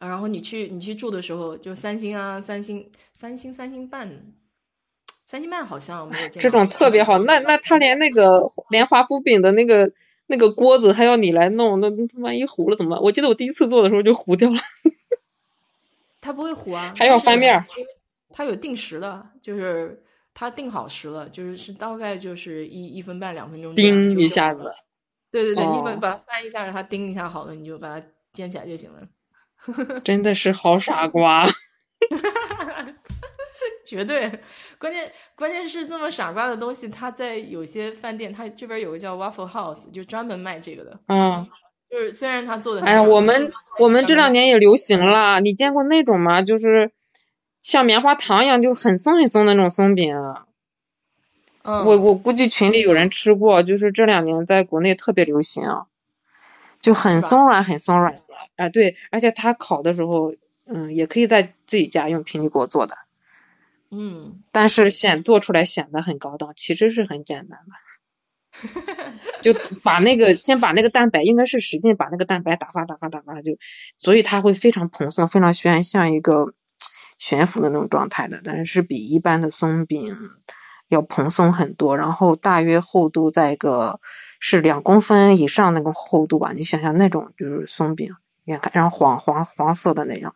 [0.00, 4.32] 然后你去你去住的时候，就三星啊，三星、三星、三星半，
[5.24, 6.42] 三星半好像没有见。
[6.42, 9.92] 这种特别好，那那他连那个连华夫饼的那个
[10.26, 11.88] 那个锅子还要你来弄，那
[12.20, 13.02] 万一糊了怎么办？
[13.02, 14.56] 我记得我第一次做的时候就糊掉了。
[16.20, 16.94] 它不会糊啊。
[16.96, 17.64] 还要翻面。
[17.76, 17.90] 因为
[18.30, 20.02] 它有定时的，就是
[20.32, 23.74] 它定好时了，就是是大概就是一一分半两分钟。
[23.74, 24.72] 叮一下子。
[25.30, 29.08] 对对对，你把把它翻一下，让它叮一下，好了，你就把它煎起来就行了。
[30.04, 31.46] 真的是好傻瓜，
[33.92, 34.40] 绝对。
[34.78, 40.98] 关键关键是这么傻瓜的东西，它在有些饭店，它这边有个叫 Waffle House，就专门卖这个的。
[41.08, 41.46] 嗯。
[41.90, 45.40] 就是虽然他做的，哎呀，我们我们这两年也流行了。
[45.40, 46.40] 你见过那种吗？
[46.40, 46.90] 就是
[47.60, 50.16] 像棉花糖一样，就是很松很松的那种松饼。
[51.64, 55.86] 我我估计群里有人吃过，就是这两年在国内特别流行啊，
[56.80, 58.22] 就很松软很松软的，
[58.56, 60.34] 哎对，而且它烤的时候，
[60.64, 62.96] 嗯，也可以在自己家用平底锅做的，
[63.94, 73.58] 嗯，但是显做出来显得很高档，其实是很简单的，就把那个先把那个蛋白，应该是使劲把那个蛋白打发打发打发，就
[73.98, 76.54] 所以它会非常蓬松，非常悬，像一个
[77.18, 80.16] 悬浮的那种状态的，但是是比一般的松饼。
[80.88, 83.98] 要蓬松很多，然后大约厚度在一个
[84.40, 88.10] 是两公分以上那个厚度吧，你想想那种就是松饼，
[88.44, 90.34] 远看然后黄黄黄色的那样。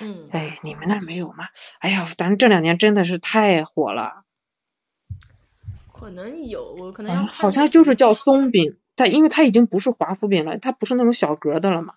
[0.00, 0.28] 嗯。
[0.30, 1.48] 哎，你们那没有吗？
[1.78, 4.24] 哎呀，反正这两年真的是太火了。
[5.92, 11.94] 可能有，我可能要好像就是叫松饼，它因为它已经不是华夫饼了，它不是那种小格的了嘛。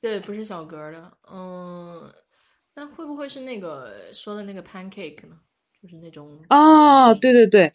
[0.00, 2.10] 对，不是小格的，嗯，
[2.74, 5.36] 那会不会是那个说的那个 pancake 呢？
[5.82, 7.72] 就是那种哦，对对对，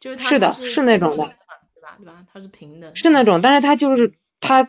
[0.00, 1.24] 就是是的，是那种的，
[1.74, 1.96] 对吧？
[1.98, 2.24] 对吧？
[2.32, 4.68] 它是平的，是那种，但是它就是它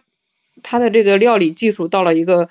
[0.62, 2.50] 它的这个料理技术到了一个，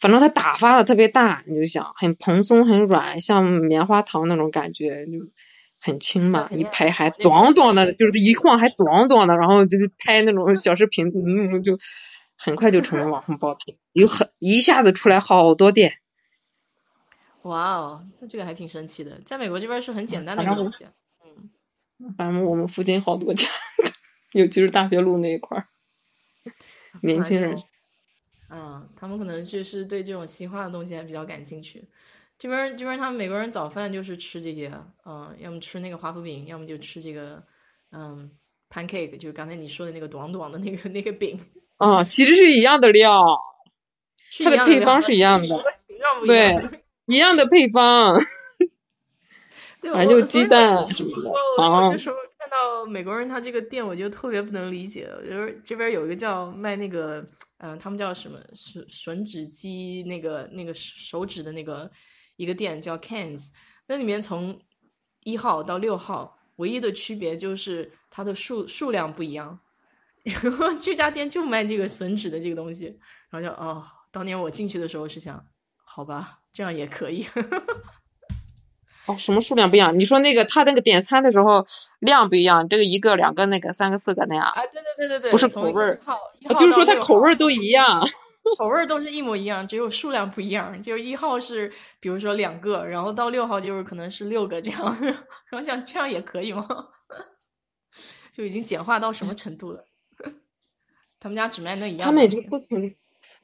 [0.00, 5.12] 反正它打发的特别大，你就想很蓬松很软，像棉花糖那种感觉，就
[5.80, 11.78] 很轻嘛，一拍还短短的，就是一晃还短短的，然后就是拍那种小视频，嗯，就
[12.36, 15.94] 很快就成为网红爆品，有很一下子出来好多店。
[17.42, 20.86] 哇哦，那这个还挺神奇的，在美国这边是很简单的一个东西。
[21.24, 23.48] 嗯，反正我们附近好多家，
[24.32, 25.66] 尤其是大学路那一块儿，
[27.00, 27.56] 年轻人。
[28.50, 31.84] 嗯，他们可能就是对这种西化的东西还比较感兴趣。
[32.38, 34.72] 这边这边他们美国人早饭就是吃这些，
[35.04, 37.42] 嗯，要么吃那个华夫饼，要么就吃这个，
[37.92, 38.30] 嗯
[38.70, 41.38] ，pancake，就是刚才你说的那个短短的那个那个饼。
[41.76, 43.24] 啊，其实是一样的料，
[44.44, 45.62] 它的配方是一样的，
[46.26, 46.80] 对。
[47.08, 48.20] 一样的配方，
[49.80, 51.30] 反正就鸡蛋什么的。
[51.30, 52.12] 我就说
[52.48, 55.06] 看到美国人他这个店，我就特别不能理解。
[55.22, 57.22] 就是这边有一个叫卖那个，
[57.58, 61.90] 嗯，他们叫什么吮吮指机那个那个手指的那个
[62.36, 63.50] 一个店叫 Cans，
[63.86, 64.58] 那里面从
[65.24, 69.60] 一号到六号唯一的区别就是它的数数量不一样。
[70.22, 72.86] 然 后这家店就卖这个吮指的这个东西，
[73.28, 75.46] 然后就哦，当年我进去的时候是想，
[75.84, 76.38] 好吧。
[76.50, 77.24] 这样也可以，
[79.08, 79.98] 哦，什么数量不一样？
[79.98, 81.64] 你说那个他那个点餐的时候
[81.98, 84.44] 量不一样，这个一个、两个、那个三个、四个那样？
[84.44, 85.98] 啊，对对对对对，不是口味儿，
[86.58, 88.06] 就是说它口味儿都一样，
[88.58, 90.80] 口味儿都是一模一样，只有数量不一样。
[90.82, 94.80] 就是一号是比如说两个，然后到六号就是可能是六个这样。
[95.50, 96.66] 然后想这样也可以吗？
[98.32, 99.84] 就已经简化到什么程度了？
[101.18, 102.94] 他们家只卖那一样，他们也不存。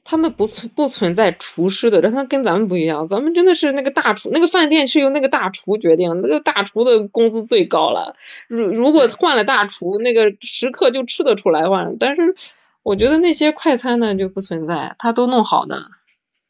[0.03, 3.07] 他们不存不存在厨师的，但他跟咱们不一样。
[3.07, 8.15] 咱们真的是那个大厨，那个饭店是由那个大厨决定，那个大厨的工资最高了。
[8.47, 11.97] 如如果换了大厨，那个食客就吃得出来换。
[11.97, 12.35] 但是
[12.83, 15.89] 我觉得那些快餐呢就不存在，他都弄好的，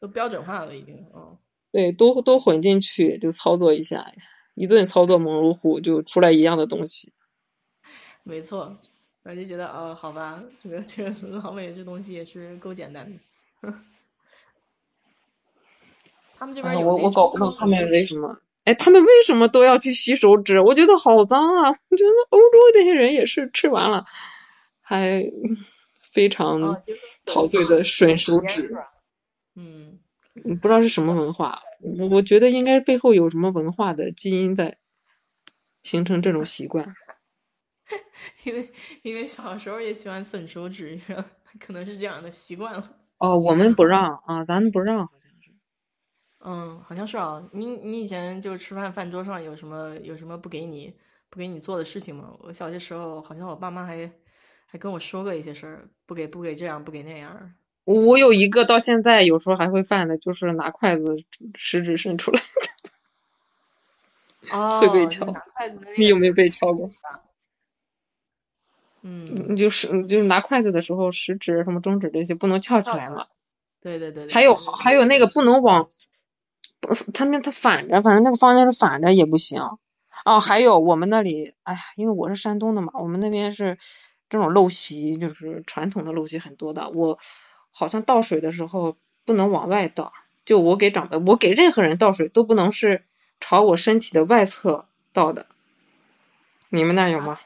[0.02, 1.06] 都标准化了已经。
[1.16, 1.38] 嗯，
[1.72, 4.12] 对，都都混进去就操作一下，
[4.54, 7.14] 一顿操作猛如虎，就出来一样的东西。
[8.24, 8.76] 没错，
[9.26, 11.10] 我就觉得哦，好吧，这个这个
[11.40, 13.74] 老美这东西也是够简单的。
[16.38, 20.60] 他们这边我我搞不懂他们为什么，哎，他们为什么都要去洗手指？
[20.60, 21.70] 我觉得好脏啊！
[21.90, 24.06] 我觉得欧洲那些人也是吃完了
[24.82, 25.24] 还
[26.12, 26.84] 非常
[27.26, 28.78] 陶醉的吮手指。
[29.56, 29.98] 嗯，
[30.62, 34.78] 不知道是什么文化，我我觉得应该背后有什么文化的基因在
[35.82, 36.96] 形成这种习惯。
[38.44, 38.72] 因为
[39.04, 41.00] 因为小时候也喜欢吮手指，
[41.60, 42.98] 可能是这样的习惯了。
[43.18, 45.52] 哦，我们不让啊，咱们不让，好像是。
[46.40, 47.48] 嗯，好像是啊。
[47.54, 50.94] 你你以前就吃饭饭桌上有什么有什么不给你
[51.30, 52.34] 不给你做的事情吗？
[52.40, 54.12] 我小些时候好像我爸妈还
[54.66, 57.54] 还跟我说过一些事儿，不给不给这样不给那样。
[57.86, 61.04] 我有一个到现在有时候还会犯的，就是拿筷子
[61.54, 62.42] 食指伸出来，
[64.52, 65.26] 哦，会被敲。
[65.98, 66.90] 你有没有被敲过？
[69.08, 73.28] 嗯，就是就是拿筷子的时候，食指什么中指这些不能翘起来嘛。
[73.80, 74.32] 对对对。
[74.32, 75.88] 还有还有那个不能往，
[77.14, 79.62] 他们他反着，反正那个方向是反着也不行。
[80.24, 83.78] 哦，还有我们那里，哎呀，因为我是山东的嘛，我们那边是
[84.28, 86.90] 这种陋习，就是传统的陋习很多的。
[86.90, 87.20] 我
[87.70, 90.14] 好像倒水的时候不能往外倒，
[90.46, 93.04] 就我给长辈，我给任何人倒水都不能是
[93.40, 95.46] 朝我身体的外侧倒的。
[96.70, 97.38] 你们那有吗？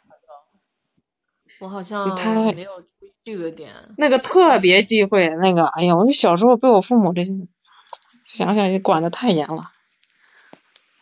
[1.60, 2.08] 我好像
[2.56, 2.84] 没有
[3.24, 3.74] 这个点。
[3.98, 7.34] 那个特别忌讳，那个哎呀，我小时候被我父母这些
[8.26, 9.72] 想想也管的太严了。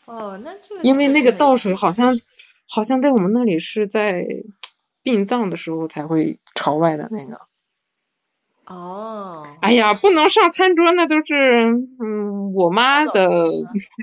[0.06, 2.20] 哦，那这个因为那个倒水好像
[2.68, 4.26] 好像在我们那里是在
[5.04, 7.42] 殡葬的时候才会朝外的那个。
[8.66, 9.44] 哦。
[9.62, 11.34] 哎呀，不能上餐桌，那都是
[12.00, 13.30] 嗯我妈的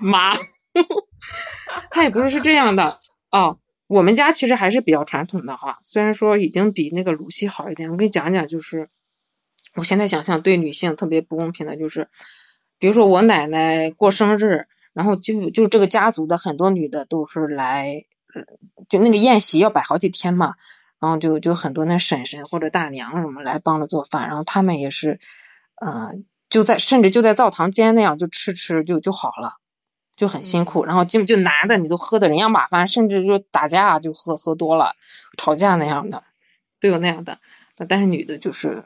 [0.02, 0.34] 妈，
[1.90, 3.00] 她也不是是这样的
[3.30, 3.58] 哦。
[3.86, 7.90] 我们家其实还是比较传统的哈，虽然说已经比那个鲁西好一点。
[7.90, 8.88] 我给你讲讲，就是
[9.74, 12.08] 我现在想想对女性特别不公平的，就是
[12.78, 18.06] 比如说我奶奶过生日，然后就就这个家族的很多女的都是来，
[18.88, 20.54] 就那个宴席要摆好几天嘛，
[20.98, 25.20] 然后就就很多那婶婶或者大娘什么来帮着做饭，然后他们也是，
[25.84, 29.58] 嗯，就在甚至就在灶堂间那样就吃吃就就好了。
[30.16, 34.94] 就很辛苦，然后基本就男的你都喝的人仰马翻，甚至就打架就喝喝多了，
[35.36, 36.22] 吵架那样的
[36.80, 37.38] 都有那样的。
[37.88, 38.84] 但是女的就是，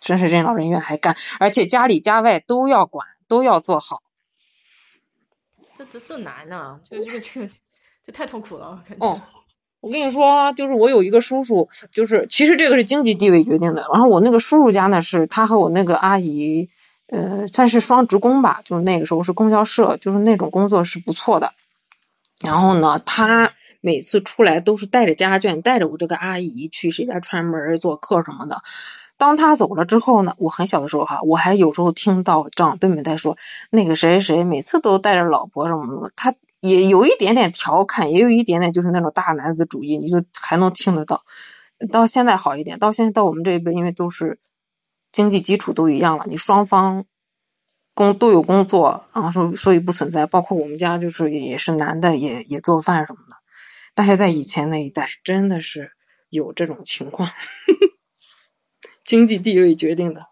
[0.00, 4.02] 真是任劳任怨还干，而且家里家外都要管，都要做好。
[5.78, 7.48] 这这这难呢，这个这个这个
[8.04, 9.06] 这太痛苦了，感觉。
[9.06, 9.22] 哦，
[9.80, 13.86] 我跟你说，就是我有一个叔叔，就是其实这个是经济地位决定的。
[13.92, 16.68] 然后我那个叔叔家呢，是他和我那个阿姨。
[17.12, 21.52] 呃，算是双职工吧，就是那个时候是供销社，就是那种工作是不错的。
[22.40, 23.52] 然后呢，他
[23.82, 28.62] 每次出来都是带着家眷，带着我这个阿姨去谁家串门做客什么的。
[29.18, 33.36] 当他走了之后呢，我很小的时候哈，我还有时候听到长辈们在说
[33.68, 36.32] 那个谁谁每次都带着老婆什么的，他
[36.62, 41.24] 也有一点点调侃，也有一点点就是那种大男子主义，你就还能听得到。
[41.92, 44.38] 到现在好一点，到现在到我们这一辈，因为都是。
[45.12, 47.04] 经济基础都一样了，你双方
[47.92, 50.24] 工都有工作，然后所所以不存在。
[50.24, 53.36] 包括我们家就是也是男的也也做饭什么的，
[53.94, 55.92] 但是在以前那一代真的是
[56.30, 57.28] 有这种情况，
[59.04, 60.26] 经济地位决定的。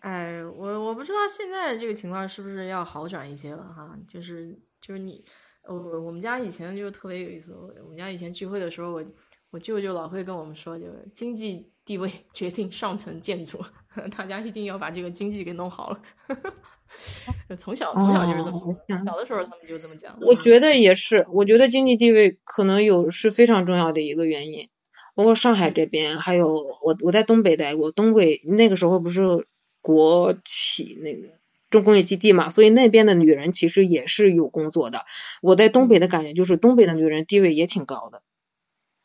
[0.00, 5.24] 哎，我我不知道现在这个情况是不是要好转一些了哈，就是就是你
[5.62, 9.02] 我我们家以前就特别有意思，我们家以前聚会的时候，我
[9.48, 11.72] 我舅舅老会跟我们说，就经济。
[11.84, 13.64] 地位决定上层建筑，
[14.16, 16.00] 大家一定要把这个经济给弄好了。
[17.58, 20.18] 从小从小就是这么，小的时候他们就这么讲。
[20.20, 24.68] 我觉得也是，我觉得经济地位可能有是非常重要的一个原因。
[25.14, 29.46] 包括上海这边，还有我我在东北待过，东北那个时候不是
[29.82, 31.28] 国企那个
[31.70, 35.04] 重工业基地嘛，所以那边的女人其实也是有工作的。
[35.42, 38.22] 我在东北的感觉就是，东北的女人地位也挺高的。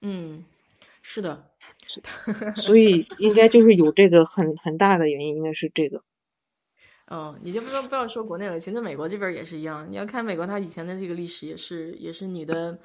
[0.02, 0.46] 嗯，
[1.02, 1.47] 是的。
[2.56, 6.04] 所以应该就是有这个很很大的原因，应该是这个。
[7.10, 9.90] 嗯，你就不说不要说国内了，其实美国这边也是一样。
[9.90, 12.78] 你要看美国，它以前的这个历史也是也是女的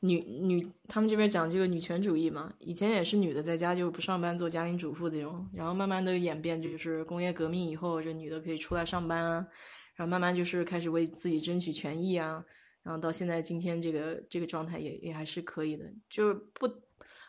[0.00, 9.46] 女女，他们这边讲这个女权主义嘛，以前也是女的在家就不上班做家庭主妇这种，然后慢慢的演变就是工业革命以后，这女的可以出来上班啊，
[9.94, 12.44] 然后慢慢就是开始为自己争取权益啊，
[12.82, 16.68] 然后到现在今天这个这个状态也也还是可以的，就是不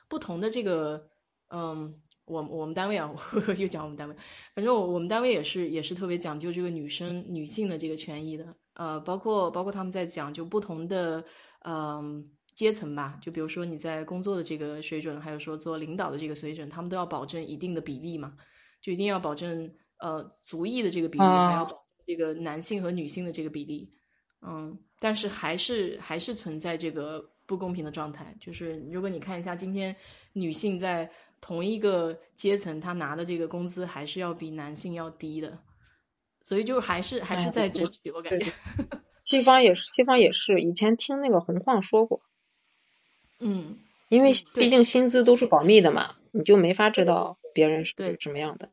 [0.07, 1.07] 不同的这个。
[1.49, 1.93] 嗯，
[2.26, 3.13] 我我们单位啊，
[3.57, 4.15] 又讲我们单位，
[4.55, 11.23] 反正我我们单位也是也是特别讲究这个女生女性的这个权益的，呃，包括包括他们在讲就不同的
[11.65, 12.23] 嗯
[12.55, 18.35] 阶层吧，就比如说你在工作的这个水准，还有说做领导的这个水准，他们都要保证一定的比例嘛，
[18.81, 23.89] 就一定要保证呃族裔的这个比例，还要保这个男性和女性的这个比例，
[24.41, 29.95] 嗯，但是还是还是存在这个不公平的状态，就是如果你看一下今天
[30.34, 31.09] 女性在
[31.41, 35.59] 同一个阶层，他拿的这个工资还是要比男性要低的，
[36.41, 38.51] 所以就还是还是在争取，我感觉。
[39.23, 42.21] 西方也是，西方也是，以前听那个洪晃说过。
[43.39, 43.79] 嗯。
[44.09, 48.71] 因为毕竟薪资都是保密的嘛，你就没法知道别人是什么样的。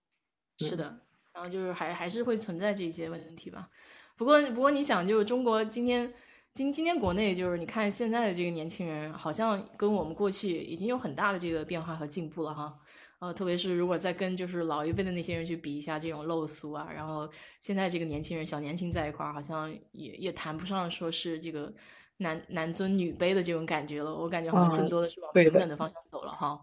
[0.56, 0.98] 是的，
[1.34, 3.68] 然后就是还还是会存在这些问题吧。
[4.16, 6.10] 不过不过你想，就是中国今天
[6.56, 12.74] 今今天国内就是你看现在的这个年轻人，好像跟我们过去已经有很大的这个变化和进步了哈。
[13.18, 17.30] 呃，特别是如果再跟就是老一辈的那些人去比一下这种陋俗啊，然后
[17.60, 21.70] 现在这个年轻人小年轻在一块儿，好像也也谈不上说是这个。
[22.18, 26.58] 男男尊女卑的这种感觉了，我感觉好像更多的是往平等的方向走了哈。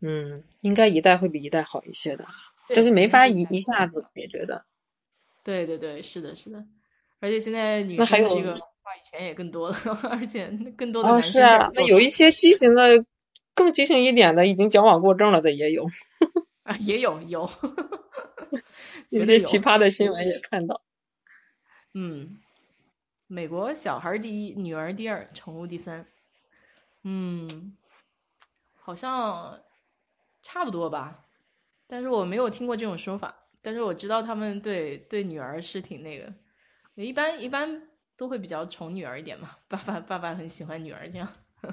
[0.00, 2.24] 嗯，应该一代会比一代好一些的，
[2.70, 4.64] 就是没法一一下子解决的。
[5.42, 6.64] 对对对，是的，是的。
[7.24, 8.52] 而且现在女生的这个
[8.82, 9.76] 话语权也更多了，
[10.10, 10.46] 而且
[10.76, 11.32] 更多的男生。
[11.32, 13.02] 是啊，那有一些畸形的，
[13.54, 15.86] 更畸形一点的，已经矫枉过正了的也有。
[16.64, 17.48] 啊，也有有。
[19.08, 20.82] 有 些奇葩的新闻也看到。
[21.94, 22.38] 嗯。
[23.26, 26.06] 美国小孩第一，女儿第二，宠物第三。
[27.04, 27.74] 嗯，
[28.74, 29.58] 好像
[30.42, 31.24] 差不多吧，
[31.86, 33.34] 但是我没有听过这种说法。
[33.62, 36.30] 但是我知道他们对对女儿是挺那个，
[36.94, 39.56] 一般一般都会比较宠女儿一点嘛。
[39.68, 41.28] 爸爸爸爸很喜欢女儿这样。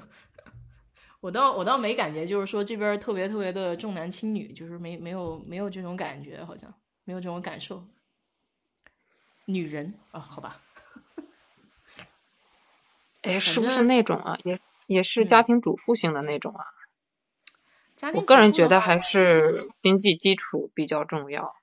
[1.20, 6.72] 我倒我倒没感觉，就是说这边特别特别的重男轻女，就是没没有没有这种感觉，好像
[7.04, 7.86] 没有这种感受。
[9.44, 10.60] 女人啊，好吧。
[13.22, 14.38] 哎，是不是那种啊？
[14.42, 16.66] 也也是家庭主妇型的那种啊？
[18.14, 21.54] 我个人觉得还是经济基础比较重要。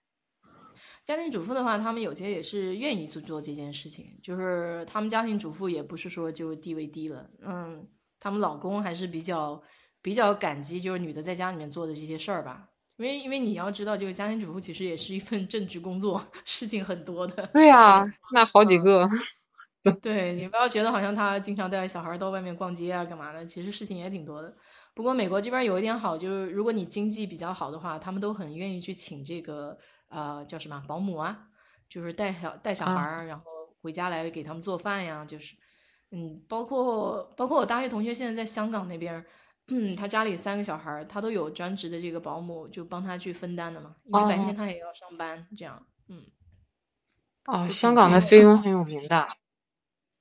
[1.09, 7.83] 家庭主妇的话，他们有些也是愿意去做这件事情，就是他们家庭主妇也不是说就地位低了，嗯，
[8.19, 9.59] 他们老公还是比较
[10.03, 12.69] 比较感激，就是女的在家里面做的这些事儿吧。
[12.97, 17.47] 因为因为你要知道，就是家庭主妇其实也是一份正职工作，事情很多的。
[17.47, 19.09] 对呀，那好几个。
[20.03, 23.43] 对你不要觉得好像他经常带着小孩到外面逛街啊，干嘛的？
[23.47, 24.53] 其实事情也挺多的。
[24.93, 29.75] 不过美国这边有一点好，就是如果你经济比较好的话，他们都很愿意去请这个
[30.09, 31.47] 呃叫什么保姆啊，
[31.89, 33.45] 就是带小带小孩儿，然后
[33.81, 35.25] 回家来给他们做饭呀。
[35.25, 35.55] 就是
[36.11, 39.23] 嗯，包括包括我大学同学现在在香港那边，
[39.67, 43.95] 嗯， 他家里三个小孩儿，他都有专职的这个保姆，就帮他去分担的嘛。
[44.05, 46.23] 因为白天他也要上班，这样嗯。
[47.45, 49.27] 哦，香港的菲佣很有名的。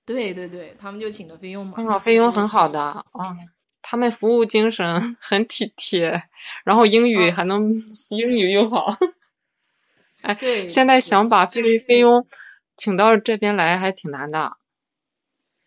[0.06, 1.76] 对对对，他们就请的菲佣嘛。
[1.76, 3.04] 香港，菲佣很好的啊，
[3.82, 6.22] 他们服务精神很体贴，
[6.64, 8.96] 然后英语还能英语又好。
[10.28, 12.26] 哎，对，现在想把菲律菲佣
[12.76, 14.58] 请到这边来还挺难的。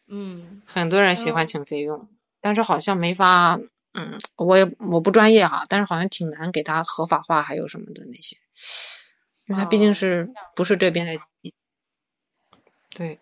[0.05, 0.61] 嗯。
[0.67, 2.07] 很多人喜欢请菲佣，
[2.41, 3.59] 但是好像没法，
[3.95, 8.37] 嗯，我也我不专业哈，但是好像挺难给他合法化，还有什么的那些，
[9.47, 11.19] 因为他毕竟是不是这边的。
[12.91, 13.19] 对。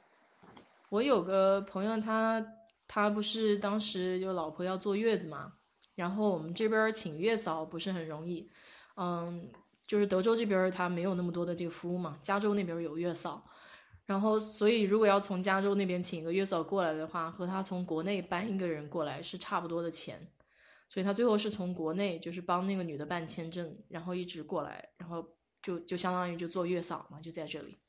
[0.90, 2.45] 我有个朋友，他
[2.86, 5.53] 他不是当时就老婆要坐月子嘛，
[5.95, 8.49] 然后我们这边请月嫂不是很容易，
[8.98, 9.49] 嗯，
[9.90, 13.44] 就是德州这边他没有那么多的这个服务嘛，加州那边有月嫂，
[14.06, 20.32] 然后所以如果要从加州那边请一个月嫂过来的话，和他从国内搬一个人过来是差不多的钱，
[20.88, 25.28] 所以他最后是从国内就是帮那个女的办签证，然后一直过来，然后
[25.64, 27.80] 就就相当于就做月嫂嘛，就在这里。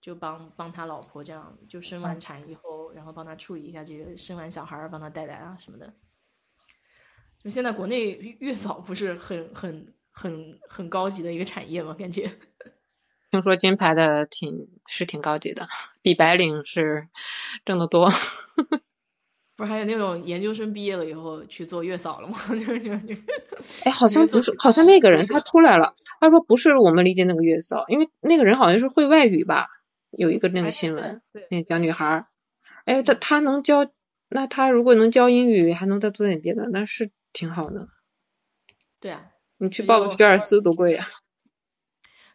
[0.00, 5.92] 就帮帮他老婆这样，就生完产以后，然后帮他处理一下这个生完小孩，帮他带带啊什么的。
[7.42, 11.94] 就现在国内月嫂不是很很很很高级的一个产业嘛？
[11.94, 12.30] 感觉。
[13.30, 15.68] 听说金牌的挺是挺高级的，
[16.02, 17.08] 比白领是
[17.64, 18.10] 挣得多。
[19.54, 22.38] 不是还有那种研究生毕业了以后去做月嫂了吗？
[22.48, 23.14] 就 就就。
[23.84, 29.68] 哎，好像不是，好像那个人他出来了，他说不是我们理解那个月嫂，因为那个人好像是会外语吧。
[30.10, 31.20] 有一个那个新闻，
[31.50, 32.26] 那小女孩儿，
[32.86, 33.86] 哎，他他能教，
[34.30, 37.88] 那他如果能教英语，还能再做点别的，那是挺好的。
[39.00, 39.28] 对啊，
[39.58, 41.06] 你去报个学而思多贵呀。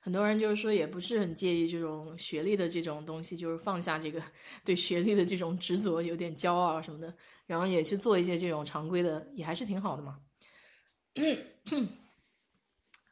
[0.01, 4.21] 很多人就是说，也不是很介意这种学历的这种东西，就是放下这个
[4.65, 7.13] 对学历的这种执着，有点骄傲什么的，
[7.45, 10.19] 然后也去做一些这种常规的，也还是挺好的嘛。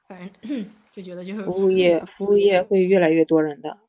[0.06, 3.80] 反正 就觉得就是服务业，服务业会越来越多人的。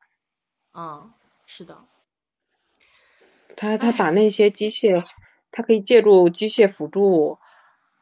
[0.70, 1.84] 啊，是的，
[3.56, 5.04] 他他把那些机械，
[5.50, 7.40] 他可以借助机械辅助，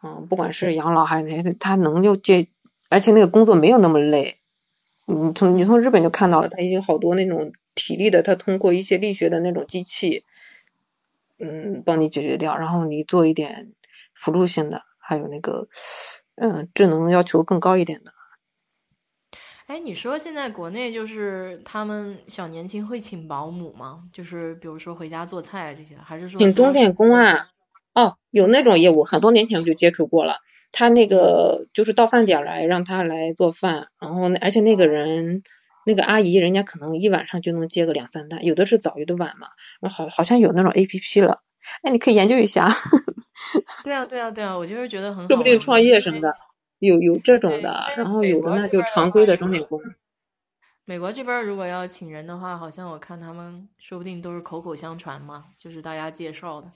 [0.03, 2.49] 嗯，不管是养老还是那些，他能就借，
[2.89, 4.39] 而且那个工作没有那么累。
[5.07, 10.25] 你从你从日本就看到了，他有好多那种体力的，他通过一些力学的那种机器，
[11.39, 13.73] 嗯，帮你解决掉，然后你做一点
[14.15, 15.69] 辅助性的，还有那个
[16.37, 18.13] 嗯智能要求更高一点的。
[19.67, 24.05] 哎，你说现在国内就是他们小年轻会请保姆吗？
[24.13, 27.51] 就是比如说回家做菜这些，还是说请钟点工啊？
[27.95, 30.37] 哦，有那种业务，很多年前我就接触过了。
[30.73, 35.43] 他那个就是到饭点来让他来做饭，然后而且那个人
[35.85, 39.49] 那个阿姨人家可能一晚上就能接个两三单，有的是早有的晚嘛。
[39.81, 41.43] 然后好好像有那种 A P P 了，
[41.83, 42.69] 哎，你可以研究一下。
[43.83, 45.29] 对啊，对啊，对啊，我就是觉得很好。
[45.29, 46.37] 说不定创业什么的。
[46.79, 49.81] 有有这种的，然后有的那就常规的钟点工。
[50.85, 56.71] 美国这边如果要请人的话，好像我看他们说不定都是口口相传嘛，就是大家介绍的。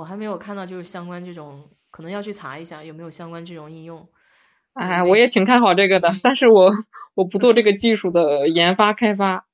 [0.00, 4.08] 我还没有看到就是相关这种，可能要去查一下有没有相关这种应用。
[4.72, 6.72] 哎，我也挺看好这个的，但是我
[7.14, 9.44] 我不做这个技术的研发开发。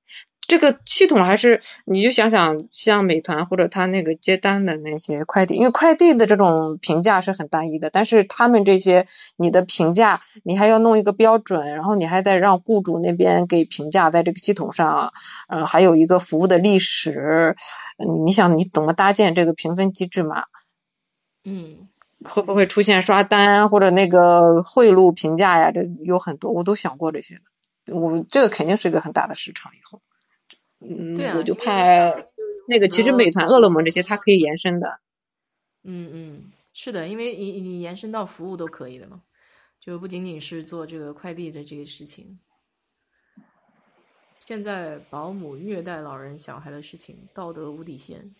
[0.48, 9.06] 这个系统还是你就想想，像美团或者他那个接单的那些快递，因为快递的这种评价是很单一的，但是他们这些
[9.36, 15.12] 你的评价，你还要弄一个标准，然后你还得让雇主那边给评价，在这个系统上，
[15.48, 17.56] 呃，还有一个服务的历史，
[17.98, 20.44] 你你想你怎么搭建这个评分机制嘛？
[21.44, 21.88] 嗯，
[22.24, 25.72] 会不会出现刷单或者那个贿赂评价呀？
[25.72, 27.40] 这有很多，我都想过这些
[27.84, 30.00] 的，我这个肯定是一个很大的市场以后。
[30.78, 31.72] 嗯，我就怕
[32.68, 35.00] 那个，其实美团、饿了么这些它可以延伸的。
[35.82, 39.22] 嗯嗯，是的，因为你你延伸到服务都可以的嘛，
[39.80, 42.38] 就不仅仅是做这个快递的这个事情。
[44.40, 48.34] 现在保姆虐待老人小孩的事情道德无底线。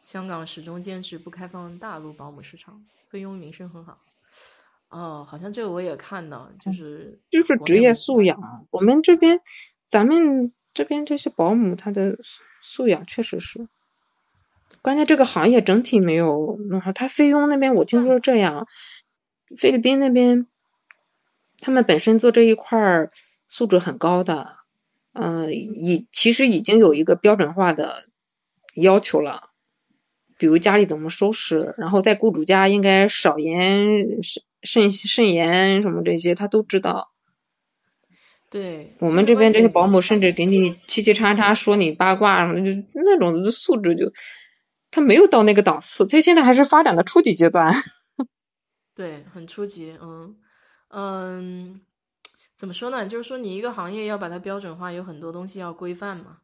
[0.00, 3.98] 香港始终坚持不开放大陆保姆市场，菲佣名声很好。
[4.88, 9.40] 哦，好像这个我也看到，就是就是职业素养，我们这边
[9.88, 10.52] 咱们。
[10.74, 12.18] 这边这些保姆，他的
[12.60, 13.68] 素养确实是，
[14.82, 16.92] 关键这个行业整体没有弄好。
[16.92, 18.66] 他菲佣那边我听说这样，
[19.56, 20.48] 菲律宾那边
[21.58, 23.12] 他们本身做这一块儿
[23.46, 24.56] 素质很高的，
[25.12, 28.08] 嗯，已其实已经有一个标准化的
[28.74, 29.50] 要求了，
[30.38, 37.13] 比如家里怎么收拾，然后在雇主家应该少盐、慎慎慎盐什么这些，他都知道。
[38.54, 44.12] 对我们这边这些保姆，甚至给你七七叉叉说你八卦什么，就那种素质就，
[44.92, 47.74] 他没有到那个档次，他现在还是发展的初级阶段。
[48.94, 50.36] 对，很初级，嗯
[50.90, 51.80] 嗯，
[52.54, 53.08] 怎么说呢？
[53.08, 56.36] 就是说你一个行业要把它标准化，有很多东西要规范嘛。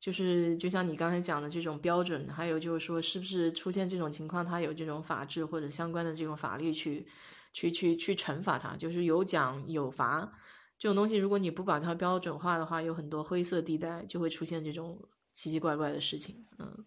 [0.00, 7.06] 就是就像你刚才讲的这种标准，还有就是说是不是出现这种情况，它有这种法制或者相关的这种法律去
[7.52, 10.32] 去去去惩罚它，就是有奖有罚。
[10.78, 14.96] 这种东西，如果你不把它标准化的话，有很多灰色地带，就会出现这种
[15.34, 16.46] 奇奇怪怪的事情。
[16.56, 16.84] 嗯，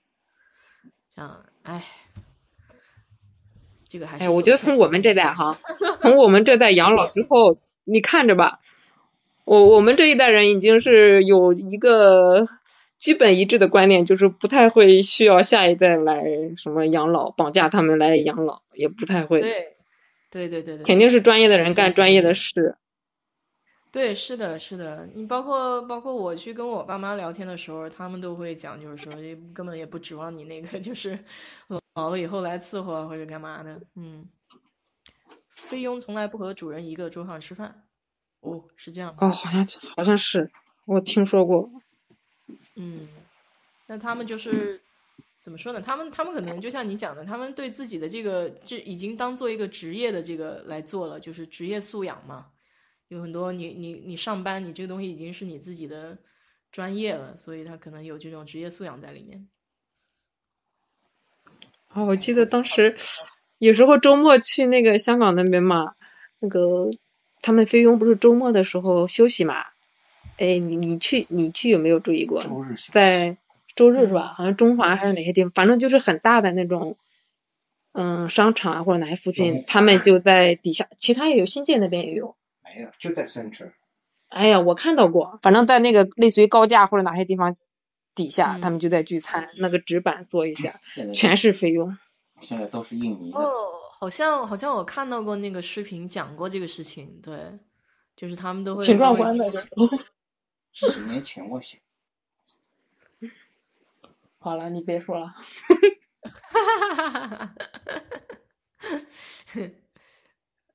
[1.13, 1.84] 像，哎，
[3.89, 4.23] 这个还是……
[4.23, 5.59] 哎，我觉得从我们这代哈，
[6.01, 8.59] 从我们这代养老之后，你看着吧，
[9.43, 12.45] 我我们这一代人已经是有一个
[12.97, 16.23] 基本一致的观念，就是不太会需要下一代来
[16.55, 19.41] 什么养老，绑架他们来养老，也不太会。
[19.41, 19.76] 对，
[20.30, 22.77] 对对对对，肯定是专业的人干专业的事。
[23.91, 29.11] 对，是的，是的，你包括包括我去跟我爸妈聊天的时候，他们都会讲，就是说
[29.53, 31.19] 根本也不指望你那个， 就是
[31.95, 33.81] 老了以后来伺候或者干嘛的。
[33.95, 34.30] 嗯，
[35.49, 37.84] 菲佣从来不和主人一个桌上吃饭。
[38.39, 39.13] 哦，是这样。
[39.18, 39.65] 哦，好像
[39.97, 40.49] 好像是，
[40.85, 41.69] 我听说过。
[42.77, 43.09] 嗯，
[43.88, 44.81] 那他们就是
[45.41, 45.81] 怎么说呢？
[45.81, 52.47] 他们他们可能就像你讲的，他们对自己的这个这已经当做一个职业的这个来做了，就是职业素养嘛。
[53.11, 56.17] 有很多，你你你上班，你这个东西已经是你自己的
[56.71, 59.49] 专业了，所以他可能有这种职业素养在里面。
[61.93, 62.95] 哦，我记得当时
[63.57, 65.93] 有时候周末去那个香港那边嘛，
[66.39, 66.89] 那个
[67.41, 69.65] 他们菲佣不是周末的时候休息嘛？
[70.38, 72.41] 哎，你你去你去有没有注意过？
[72.93, 73.35] 在
[73.75, 74.33] 周日是吧？
[74.38, 76.95] 好像中华还是哪些地方，反正就是很大的那种，
[77.91, 82.38] 嗯，商场啊或者哪些附近，他们就在底下，其他也有，新界那边也有。
[82.63, 83.73] 没有，就在深圳。
[84.29, 87.57] 哎呀，我看到过，反正在那个类似于高架或者哪些地方
[88.15, 90.79] 底下，他们就在聚餐，那个纸板做一下，
[91.13, 91.97] 全是费用。
[92.39, 93.39] 现在都是印尼的。
[93.39, 97.59] 哦，好像好像我看到过那个视频，讲过这个事情，对，
[98.15, 98.85] 就是他们都会。
[98.85, 99.51] 挺壮观的。
[100.73, 101.79] 十年前我写。
[104.39, 105.27] 好了，你别说了。
[105.27, 105.35] 哈
[106.49, 107.55] 哈哈哈哈
[109.47, 109.61] 哈！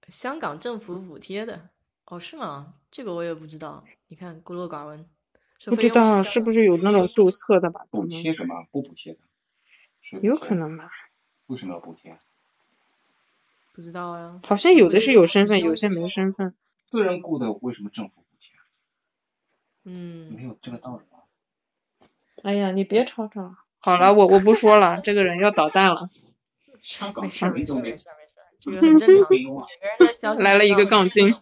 [0.08, 1.70] 香港政府补贴的。
[2.07, 2.74] 哦，是吗？
[2.91, 3.85] 这个我也不知道。
[4.09, 5.09] 你看，孤陋寡闻。
[5.65, 7.87] 不知道是不是有那种注册的吧？
[7.91, 8.66] 补贴什么？
[8.70, 9.19] 不补贴的。
[10.20, 10.91] 有可能吧。
[11.47, 12.16] 为什么要补贴？
[13.73, 14.41] 不知道呀。
[14.45, 16.55] 好像有的是有身份，有些没身份。
[16.87, 18.55] 私人雇的为什么政府补贴？
[19.85, 21.24] 嗯，没有这个道理吧？
[22.45, 23.57] 哎呀，你别吵吵。
[23.78, 26.09] 好了，我我不说了，这个人要捣蛋了。
[26.78, 29.28] 香港事没都没没事没事，这个很正常。
[29.31, 31.35] 每个人的消息来了一个杠精，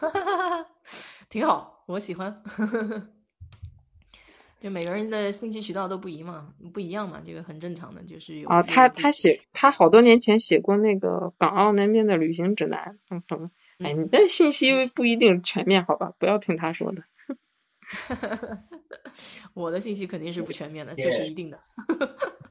[1.28, 2.42] 挺好，我喜欢。
[4.60, 8.62] 就每个人的信息渠道都不一嘛，不一样嘛，这个很正常的，就是有啊。
[8.62, 13.50] 他他写他好多年前写过那个港澳那边的旅行指南，嗯嗯。
[13.78, 16.14] 哎，你的信息不一定全面，好吧？
[16.18, 17.04] 不要听他说的。
[19.52, 21.60] 我的信息肯定是不全面的，这是一定的。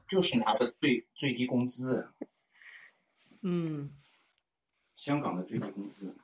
[0.08, 2.10] 就是拿的最最低工资。
[3.42, 3.90] 嗯。
[4.96, 6.14] 香港的最低工资。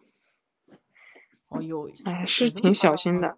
[1.50, 1.90] 哦有。
[2.04, 3.36] 哎，是挺小心的。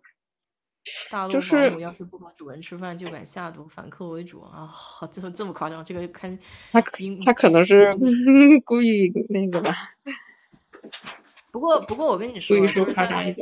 [1.12, 4.68] 大陆保姆要是不和主人吃饭，就敢下毒，反客为主啊！
[5.12, 5.84] 这这么夸张？
[5.84, 6.36] 这个看
[6.72, 6.80] 他
[7.24, 7.94] 他可能是
[8.66, 9.70] 故意那个吧。
[11.52, 13.36] 不过不过，我跟你说，就是在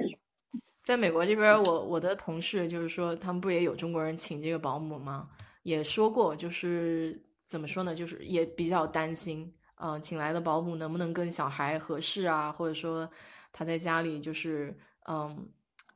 [0.82, 5.28] 在美国这边，我我的同事就是说，他们不也有中国人请这个保姆吗？
[5.62, 7.94] 也说过，就是怎么说呢？
[7.94, 12.52] 就是也比较担心，嗯，请来的保姆能不能跟小孩合适啊？
[12.52, 13.10] 或者说
[13.52, 14.76] 他在家里就是
[15.08, 15.48] 嗯。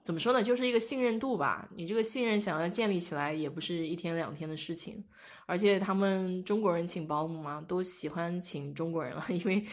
[0.03, 0.43] 怎么说呢？
[0.43, 1.67] 就是一个信任度吧。
[1.75, 5.03] 你这个信任想要建立起来，也不是一天两天的事情。
[5.47, 9.65] 而且他们中国人请保姆嘛，都喜欢请中国人了， 因为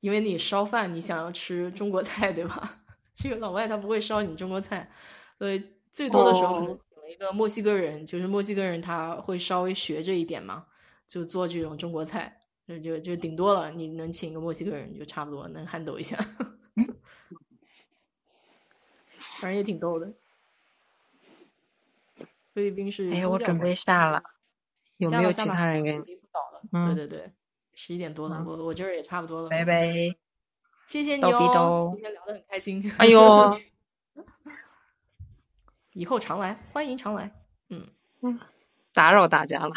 [0.00, 2.82] 因为你烧饭，你想要吃中国菜，对吧？
[3.16, 4.86] 这个老外他不会烧你中国菜，
[5.38, 10.66] 所以最多的时候可能请了一个墨西哥人，就是墨西哥人他会稍微学这一点嘛，
[11.08, 12.38] 就做这种中国菜，
[12.68, 16.18] 就就就顶多了，你能请一个墨西哥人就差不多能撼动一下。
[19.14, 20.12] 反正也挺逗的。
[22.52, 24.20] 菲律宾是哎，我准备下了，
[24.98, 26.04] 有没有其他人给你？
[26.04, 27.32] 对对对，
[27.74, 29.48] 十一点多了，我我这儿也差不多了。
[29.48, 29.86] 拜拜，
[30.86, 32.92] 谢谢你哦，今天聊得很开心。
[32.98, 33.58] 哎呦，
[35.94, 37.32] 以后常来，欢迎常来。
[37.68, 37.88] 嗯
[38.20, 38.38] 嗯，
[38.92, 39.72] 打扰大家了。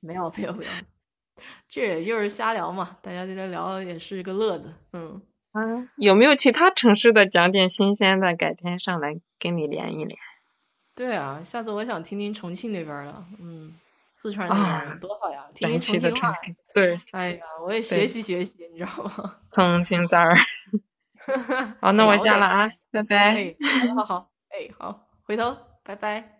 [0.00, 0.70] 没有没有没有，
[1.68, 4.74] 这也就是瞎聊嘛，大家在这聊也是个乐子。
[4.92, 5.20] 嗯。
[5.98, 8.34] 嗯，有没有其他城市的讲点新鲜的？
[8.36, 10.18] 改天上来跟你连一连。
[10.94, 13.74] 对啊，下次我想听听重庆那边的，嗯，
[14.12, 16.34] 四川那边多好呀，听听重庆话。
[16.74, 19.36] 对，哎呀，我也学习学习，你知道吗？
[19.50, 20.34] 重庆崽儿。
[21.80, 23.54] 好，那我下了啊，拜拜。
[23.94, 26.36] 好好好，哎，好，回头拜拜。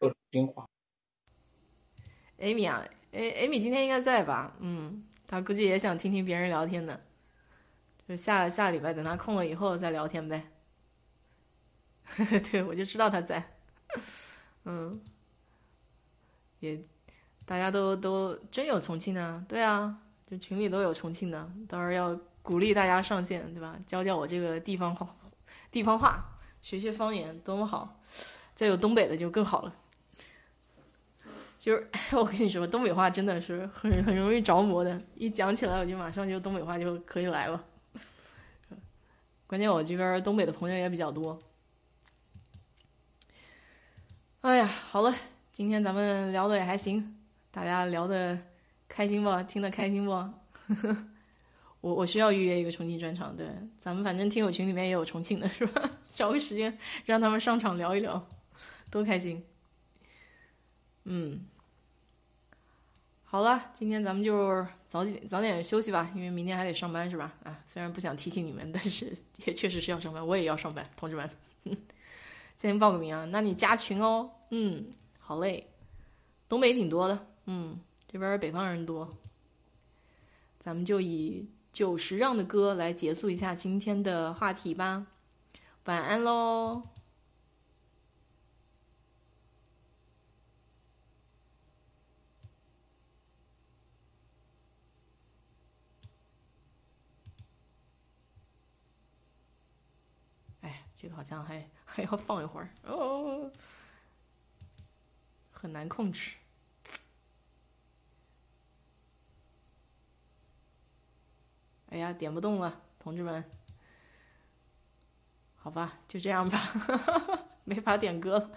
[0.00, 0.66] 说电话。
[2.38, 4.54] 艾米啊，艾艾米今天应该在吧？
[4.60, 7.00] 嗯，他估计也想听听别人聊天的。
[8.08, 10.50] 就下下礼拜等他空了以后再聊天呗。
[12.50, 13.58] 对，我就知道他在。
[14.64, 14.98] 嗯，
[16.60, 16.82] 也
[17.44, 23.78] 大家都都真有重庆的，对啊，就群里都有重庆的，到时候要鼓励大家上线，对吧？
[23.86, 25.14] 教教我这个地方话，
[25.70, 28.00] 地方话，学学方言，多么好！
[28.54, 29.74] 再有东北的就更好了。
[31.58, 37.62] 就是 我跟你说，东北话真的是很很容易着魔的，一讲起来我就马上就东北话就可以来了。
[39.48, 41.40] 关键我这边东北的朋友也比较多。
[44.42, 45.14] 哎呀，好了，
[45.54, 47.16] 今天咱们聊的也还行，
[47.50, 48.38] 大家聊的
[48.86, 49.42] 开心不？
[49.44, 50.10] 听得开心不？
[51.80, 53.48] 我我需要预约一个重庆专场，对，
[53.80, 55.90] 咱们反正听友群里面也有重庆的，是吧？
[56.12, 56.76] 找个时间
[57.06, 58.28] 让他们上场聊一聊，
[58.90, 59.42] 多开心。
[61.04, 61.40] 嗯。
[63.30, 67.30] 好了，今天咱们就早点早点休息吧，因为明天还得上班，是吧？
[67.44, 69.14] 啊，虽然不想提醒你们，但是
[69.44, 71.28] 也确实是要上班，我也要上班，同志们。
[72.56, 74.30] 先报个名啊，那你加群哦。
[74.48, 74.86] 嗯，
[75.18, 75.68] 好嘞。
[76.48, 77.78] 东北挺多的，嗯，
[78.10, 79.10] 这边北方人多。
[80.58, 85.06] 咱们就以九十让的歌来结束一下今天的话题吧。
[85.84, 86.82] 晚安喽。
[101.00, 103.50] 这个好像还还要放一会儿哦，
[105.52, 106.32] 很难控制。
[111.90, 113.42] 哎呀，点不动了，同志们。
[115.54, 116.60] 好吧，就这样吧，
[117.64, 118.50] 没法点歌了。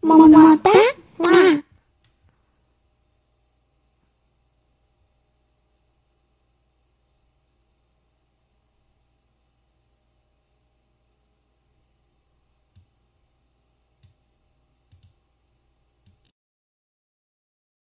[0.00, 0.70] 么么哒。